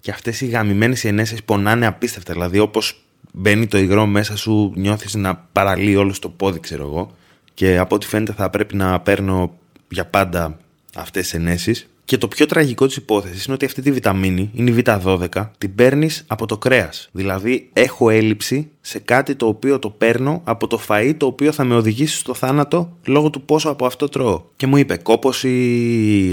Και 0.00 0.10
αυτές 0.10 0.40
οι 0.40 0.46
γαμημένες 0.46 1.04
ενέσεις 1.04 1.42
πονάνε 1.42 1.86
απίστευτα. 1.86 2.32
Δηλαδή, 2.32 2.58
όπως 2.58 3.04
μπαίνει 3.32 3.66
το 3.66 3.78
υγρό 3.78 4.06
μέσα 4.06 4.36
σου, 4.36 4.72
νιώθεις 4.76 5.14
να 5.14 5.36
παραλύει 5.52 5.94
όλο 5.98 6.14
το 6.20 6.28
πόδι, 6.28 6.60
ξέρω 6.60 6.84
εγώ. 6.84 7.10
Και 7.54 7.78
από 7.78 7.94
ό,τι 7.94 8.06
φαίνεται 8.06 8.32
θα 8.32 8.50
πρέπει 8.50 8.76
να 8.76 9.00
παίρνω 9.00 9.52
για 9.88 10.06
πάντα 10.06 10.58
αυτές 10.94 11.22
τις 11.22 11.34
ενέσεις. 11.34 11.86
Και 12.04 12.18
το 12.18 12.28
πιο 12.28 12.46
τραγικό 12.46 12.86
της 12.86 12.96
υπόθεσης 12.96 13.44
είναι 13.44 13.54
ότι 13.54 13.64
αυτή 13.64 13.82
τη 13.82 13.92
βιταμίνη, 13.92 14.50
είναι 14.54 14.70
η 14.70 14.82
Β12, 14.84 15.26
την 15.58 15.74
παίρνεις 15.74 16.24
από 16.26 16.46
το 16.46 16.58
κρέας. 16.58 17.08
Δηλαδή, 17.12 17.68
έχω 17.72 18.10
έλλειψη 18.10 18.70
σε 18.80 18.98
κάτι 18.98 19.34
το 19.34 19.46
οποίο 19.46 19.78
το 19.78 19.90
παίρνω 19.90 20.40
από 20.44 20.66
το 20.66 20.80
φαΐ 20.88 21.14
το 21.16 21.26
οποίο 21.26 21.52
θα 21.52 21.64
με 21.64 21.74
οδηγήσει 21.74 22.16
στο 22.16 22.34
θάνατο 22.34 22.96
λόγω 23.06 23.30
του 23.30 23.42
πόσο 23.42 23.68
από 23.68 23.86
αυτό 23.86 24.08
τρώω. 24.08 24.42
Και 24.56 24.66
μου 24.66 24.76
είπε 24.76 24.96
κόποση, 24.96 25.50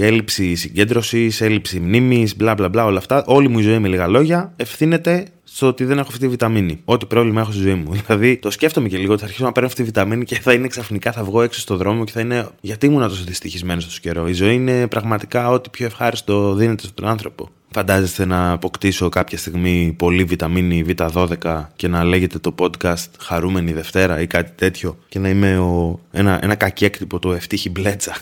έλλειψη 0.00 0.54
συγκέντρωσης, 0.54 1.40
έλλειψη 1.40 1.80
μνήμης, 1.80 2.36
μπλα 2.36 2.54
μπλα 2.54 2.68
μπλα 2.68 2.84
όλα 2.84 2.98
αυτά. 2.98 3.24
Όλη 3.26 3.48
μου 3.48 3.58
η 3.58 3.62
ζωή 3.62 3.78
με 3.78 3.88
λίγα 3.88 4.06
λόγια 4.06 4.52
ευθύνεται 4.56 5.26
στο 5.60 5.68
ότι 5.68 5.84
δεν 5.84 5.98
έχω 5.98 6.06
αυτή 6.08 6.20
τη 6.20 6.28
βιταμίνη. 6.28 6.80
Ό,τι 6.84 7.06
πρόβλημα 7.06 7.40
έχω 7.40 7.52
στη 7.52 7.60
ζωή 7.60 7.74
μου. 7.74 7.92
Δηλαδή, 8.06 8.36
το 8.36 8.50
σκέφτομαι 8.50 8.88
και 8.88 8.96
λίγο 8.96 9.12
ότι 9.12 9.20
θα 9.20 9.26
αρχίσω 9.26 9.44
να 9.44 9.52
παίρνω 9.52 9.68
αυτή 9.68 9.80
τη 9.80 9.86
βιταμίνη 9.86 10.24
και 10.24 10.40
θα 10.40 10.52
είναι 10.52 10.68
ξαφνικά, 10.68 11.12
θα 11.12 11.24
βγω 11.24 11.42
έξω 11.42 11.60
στο 11.60 11.76
δρόμο 11.76 12.04
και 12.04 12.12
θα 12.12 12.20
είναι. 12.20 12.48
Γιατί 12.60 12.86
ήμουν 12.86 13.02
τόσο 13.02 13.24
δυστυχισμένος 13.24 13.84
τόσο 13.84 13.98
καιρό; 14.00 14.28
Η 14.28 14.32
ζωή 14.32 14.54
είναι 14.54 14.86
πραγματικά 14.86 15.50
ό,τι 15.50 15.70
πιο 15.70 15.86
ευχάριστο 15.86 16.54
δίνεται 16.54 16.86
στον 16.86 17.06
άνθρωπο. 17.08 17.48
Φαντάζεστε 17.70 18.24
να 18.24 18.50
αποκτήσω 18.50 19.08
κάποια 19.08 19.38
στιγμή 19.38 19.94
πολύ 19.98 20.24
βιταμίνη 20.24 20.84
Β12 20.88 21.64
και 21.76 21.88
να 21.88 22.04
λέγεται 22.04 22.38
το 22.38 22.54
podcast 22.58 23.10
Χαρούμενη 23.18 23.72
Δευτέρα 23.72 24.20
ή 24.20 24.26
κάτι 24.26 24.52
τέτοιο 24.54 24.98
και 25.08 25.18
να 25.18 25.28
είμαι 25.28 25.58
ο, 25.58 26.00
ένα, 26.10 26.38
ένα 26.42 26.54
κακέκτυπο 26.54 27.18
το 27.18 27.32
ευτύχη 27.32 27.70
μπλέτσα. 27.70 28.16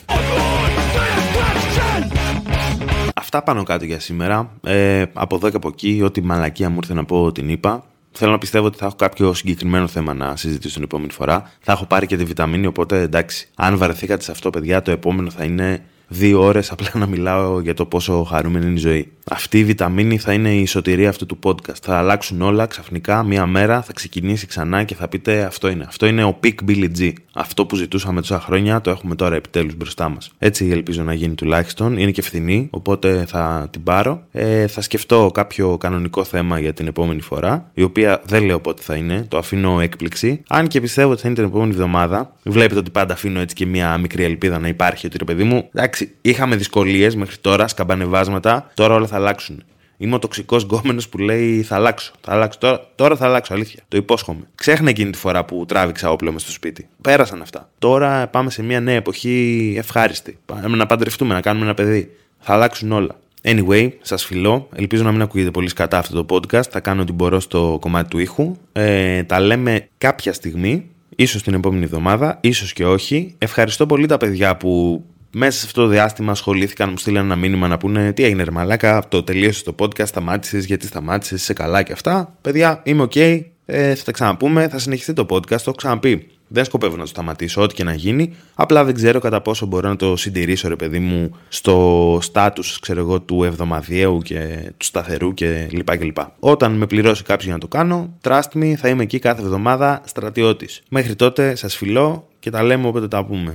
Αυτά 3.30 3.42
πάνω 3.42 3.62
κάτω 3.62 3.84
για 3.84 4.00
σήμερα. 4.00 4.50
Ε, 4.62 5.04
από 5.12 5.36
εδώ 5.36 5.50
και 5.50 5.56
από 5.56 5.68
εκεί, 5.68 6.00
ό,τι 6.04 6.22
μαλακία 6.22 6.70
μου 6.70 6.76
ήρθε 6.76 6.94
να 6.94 7.04
πω 7.04 7.32
την 7.32 7.48
είπα. 7.48 7.84
Θέλω 8.12 8.30
να 8.30 8.38
πιστεύω 8.38 8.66
ότι 8.66 8.78
θα 8.78 8.86
έχω 8.86 8.94
κάποιο 8.94 9.34
συγκεκριμένο 9.34 9.86
θέμα 9.86 10.14
να 10.14 10.36
συζητήσω 10.36 10.74
την 10.74 10.82
επόμενη 10.82 11.12
φορά. 11.12 11.50
Θα 11.60 11.72
έχω 11.72 11.84
πάρει 11.84 12.06
και 12.06 12.16
τη 12.16 12.24
βιταμίνη, 12.24 12.66
οπότε 12.66 13.00
εντάξει. 13.00 13.48
Αν 13.54 13.76
βαρεθήκατε 13.76 14.22
σε 14.22 14.30
αυτό, 14.30 14.50
παιδιά, 14.50 14.82
το 14.82 14.90
επόμενο 14.90 15.30
θα 15.30 15.44
είναι 15.44 15.84
δύο 16.08 16.42
ώρες 16.42 16.70
απλά 16.70 16.90
να 16.94 17.06
μιλάω 17.06 17.60
για 17.60 17.74
το 17.74 17.86
πόσο 17.86 18.22
χαρούμενη 18.22 18.64
είναι 18.66 18.74
η 18.74 18.78
ζωή. 18.78 19.12
Αυτή 19.30 19.58
η 19.58 19.64
βιταμίνη 19.64 20.18
θα 20.18 20.32
είναι 20.32 20.54
η 20.54 20.66
σωτηρία 20.66 21.08
αυτού 21.08 21.26
του 21.26 21.38
podcast. 21.42 21.76
Θα 21.82 21.96
αλλάξουν 21.96 22.42
όλα 22.42 22.66
ξαφνικά, 22.66 23.22
μία 23.22 23.46
μέρα 23.46 23.82
θα 23.82 23.92
ξεκινήσει 23.92 24.46
ξανά 24.46 24.84
και 24.84 24.94
θα 24.94 25.08
πείτε 25.08 25.42
αυτό 25.42 25.68
είναι. 25.68 25.84
Αυτό 25.88 26.06
είναι 26.06 26.24
ο 26.24 26.38
Peak 26.44 26.54
Billy 26.68 26.88
G. 26.98 27.12
Αυτό 27.34 27.66
που 27.66 27.76
ζητούσαμε 27.76 28.20
τόσα 28.20 28.40
χρόνια 28.40 28.80
το 28.80 28.90
έχουμε 28.90 29.14
τώρα 29.14 29.36
επιτέλους 29.36 29.74
μπροστά 29.74 30.08
μας. 30.08 30.30
Έτσι 30.38 30.68
ελπίζω 30.68 31.02
να 31.02 31.14
γίνει 31.14 31.34
τουλάχιστον. 31.34 31.98
Είναι 31.98 32.10
και 32.10 32.22
φθηνή, 32.22 32.68
οπότε 32.70 33.24
θα 33.28 33.68
την 33.70 33.82
πάρω. 33.82 34.22
Ε, 34.32 34.66
θα 34.66 34.80
σκεφτώ 34.80 35.30
κάποιο 35.34 35.76
κανονικό 35.76 36.24
θέμα 36.24 36.58
για 36.58 36.72
την 36.72 36.86
επόμενη 36.86 37.20
φορά, 37.20 37.70
η 37.74 37.82
οποία 37.82 38.22
δεν 38.24 38.44
λέω 38.44 38.60
πότε 38.60 38.82
θα 38.82 38.94
είναι, 38.94 39.26
το 39.28 39.38
αφήνω 39.38 39.80
έκπληξη. 39.80 40.42
Αν 40.48 40.66
και 40.66 40.80
πιστεύω 40.80 41.10
ότι 41.10 41.20
θα 41.20 41.28
είναι 41.28 41.36
την 41.36 41.46
επόμενη 41.46 41.70
εβδομάδα, 41.70 42.32
βλέπετε 42.42 42.78
ότι 42.80 42.90
πάντα 42.90 43.12
αφήνω 43.14 43.40
έτσι 43.40 43.54
και 43.54 43.66
μία 43.66 43.98
μικρή 43.98 44.22
ελπίδα 44.22 44.58
να 44.58 44.68
υπάρχει 44.68 45.06
ότι 45.06 45.18
ρε 45.18 45.24
παιδί 45.24 45.44
μου, 45.44 45.68
εντάξει, 45.72 45.97
είχαμε 46.20 46.56
δυσκολίες 46.56 47.16
μέχρι 47.16 47.36
τώρα, 47.36 47.68
σκαμπανεβάσματα, 47.68 48.70
τώρα 48.74 48.94
όλα 48.94 49.06
θα 49.06 49.16
αλλάξουν. 49.16 49.62
Είμαι 50.00 50.14
ο 50.14 50.18
τοξικός 50.18 50.62
γκόμενος 50.62 51.08
που 51.08 51.18
λέει 51.18 51.62
θα 51.62 51.74
αλλάξω. 51.74 52.12
Θα 52.20 52.32
αλλάξω. 52.32 52.58
Τώρα, 52.58 52.90
τώρα 52.94 53.16
θα 53.16 53.26
αλλάξω, 53.26 53.54
αλήθεια. 53.54 53.82
Το 53.88 53.96
υπόσχομαι. 53.96 54.40
Ξέχνα 54.54 54.88
εκείνη 54.88 55.10
τη 55.10 55.18
φορά 55.18 55.44
που 55.44 55.64
τράβηξα 55.68 56.10
όπλο 56.10 56.32
μες 56.32 56.42
στο 56.42 56.50
σπίτι. 56.50 56.88
Πέρασαν 57.00 57.42
αυτά. 57.42 57.70
Τώρα 57.78 58.26
πάμε 58.26 58.50
σε 58.50 58.62
μια 58.62 58.80
νέα 58.80 58.94
εποχή 58.94 59.74
ευχάριστη. 59.78 60.38
Πάμε 60.46 60.76
να 60.76 60.86
παντρευτούμε, 60.86 61.34
να 61.34 61.40
κάνουμε 61.40 61.64
ένα 61.64 61.74
παιδί. 61.74 62.10
Θα 62.38 62.52
αλλάξουν 62.52 62.92
όλα. 62.92 63.18
Anyway, 63.42 63.90
σας 64.00 64.24
φιλώ. 64.24 64.68
Ελπίζω 64.74 65.02
να 65.02 65.12
μην 65.12 65.22
ακούγεται 65.22 65.50
πολύ 65.50 65.68
σκατά 65.68 65.98
αυτό 65.98 66.24
το 66.24 66.36
podcast. 66.36 66.68
Θα 66.70 66.80
κάνω 66.80 67.02
ό,τι 67.02 67.12
μπορώ 67.12 67.40
στο 67.40 67.78
κομμάτι 67.80 68.08
του 68.08 68.18
ήχου. 68.18 68.56
Ε, 68.72 69.22
τα 69.22 69.40
λέμε 69.40 69.88
κάποια 69.98 70.32
στιγμή. 70.32 70.90
Ίσως 71.16 71.42
την 71.42 71.54
επόμενη 71.54 71.84
εβδομάδα, 71.84 72.38
ίσως 72.40 72.72
και 72.72 72.86
όχι. 72.86 73.34
Ευχαριστώ 73.38 73.86
πολύ 73.86 74.06
τα 74.06 74.16
παιδιά 74.16 74.56
που 74.56 75.04
μέσα 75.30 75.58
σε 75.58 75.66
αυτό 75.66 75.82
το 75.82 75.88
διάστημα 75.88 76.32
ασχολήθηκαν, 76.32 76.90
μου 76.90 76.96
στείλαν 76.96 77.24
ένα 77.24 77.36
μήνυμα 77.36 77.68
να 77.68 77.78
πούνε 77.78 78.12
τι 78.12 78.24
έγινε 78.24 78.42
ρε 78.42 78.50
μαλάκα, 78.50 79.02
το 79.08 79.22
τελείωσε 79.22 79.64
το 79.64 79.74
podcast, 79.78 80.06
σταμάτησες, 80.06 80.64
γιατί 80.64 80.86
σταμάτησες, 80.86 81.40
είσαι 81.40 81.52
καλά 81.52 81.82
και 81.82 81.92
αυτά. 81.92 82.36
Παιδιά, 82.40 82.80
είμαι 82.84 83.02
OK, 83.02 83.12
okay, 83.14 83.40
ε, 83.66 83.94
θα 83.94 84.04
τα 84.04 84.12
ξαναπούμε, 84.12 84.68
θα 84.68 84.78
συνεχιστεί 84.78 85.12
το 85.12 85.26
podcast, 85.30 85.46
το 85.46 85.62
έχω 85.66 85.74
ξαναπεί. 85.74 86.30
Δεν 86.50 86.64
σκοπεύω 86.64 86.96
να 86.96 87.02
το 87.02 87.08
σταματήσω, 87.08 87.62
ό,τι 87.62 87.74
και 87.74 87.84
να 87.84 87.92
γίνει. 87.92 88.34
Απλά 88.54 88.84
δεν 88.84 88.94
ξέρω 88.94 89.20
κατά 89.20 89.40
πόσο 89.40 89.66
μπορώ 89.66 89.88
να 89.88 89.96
το 89.96 90.16
συντηρήσω, 90.16 90.68
ρε 90.68 90.76
παιδί 90.76 90.98
μου, 90.98 91.36
στο 91.48 92.18
στάτου, 92.22 92.62
ξέρω 92.80 93.00
εγώ, 93.00 93.20
του 93.20 93.44
εβδομαδιαίου 93.44 94.18
και 94.18 94.72
του 94.76 94.84
σταθερού 94.84 95.34
κλπ. 95.34 95.96
κλπ. 95.98 96.16
Όταν 96.38 96.72
με 96.72 96.86
πληρώσει 96.86 97.22
κάποιος 97.22 97.44
για 97.44 97.52
να 97.52 97.60
το 97.60 97.68
κάνω, 97.68 98.14
trust 98.22 98.54
me, 98.54 98.72
θα 98.74 98.88
είμαι 98.88 99.02
εκεί 99.02 99.18
κάθε 99.18 99.42
εβδομάδα 99.42 100.02
στρατιώτης. 100.04 100.82
Μέχρι 100.88 101.14
τότε 101.14 101.54
σας 101.54 101.76
φιλώ 101.76 102.28
και 102.38 102.50
τα 102.50 102.62
λέμε 102.62 102.86
όποτε 102.86 103.08
τα 103.08 103.24
πούμε. 103.24 103.54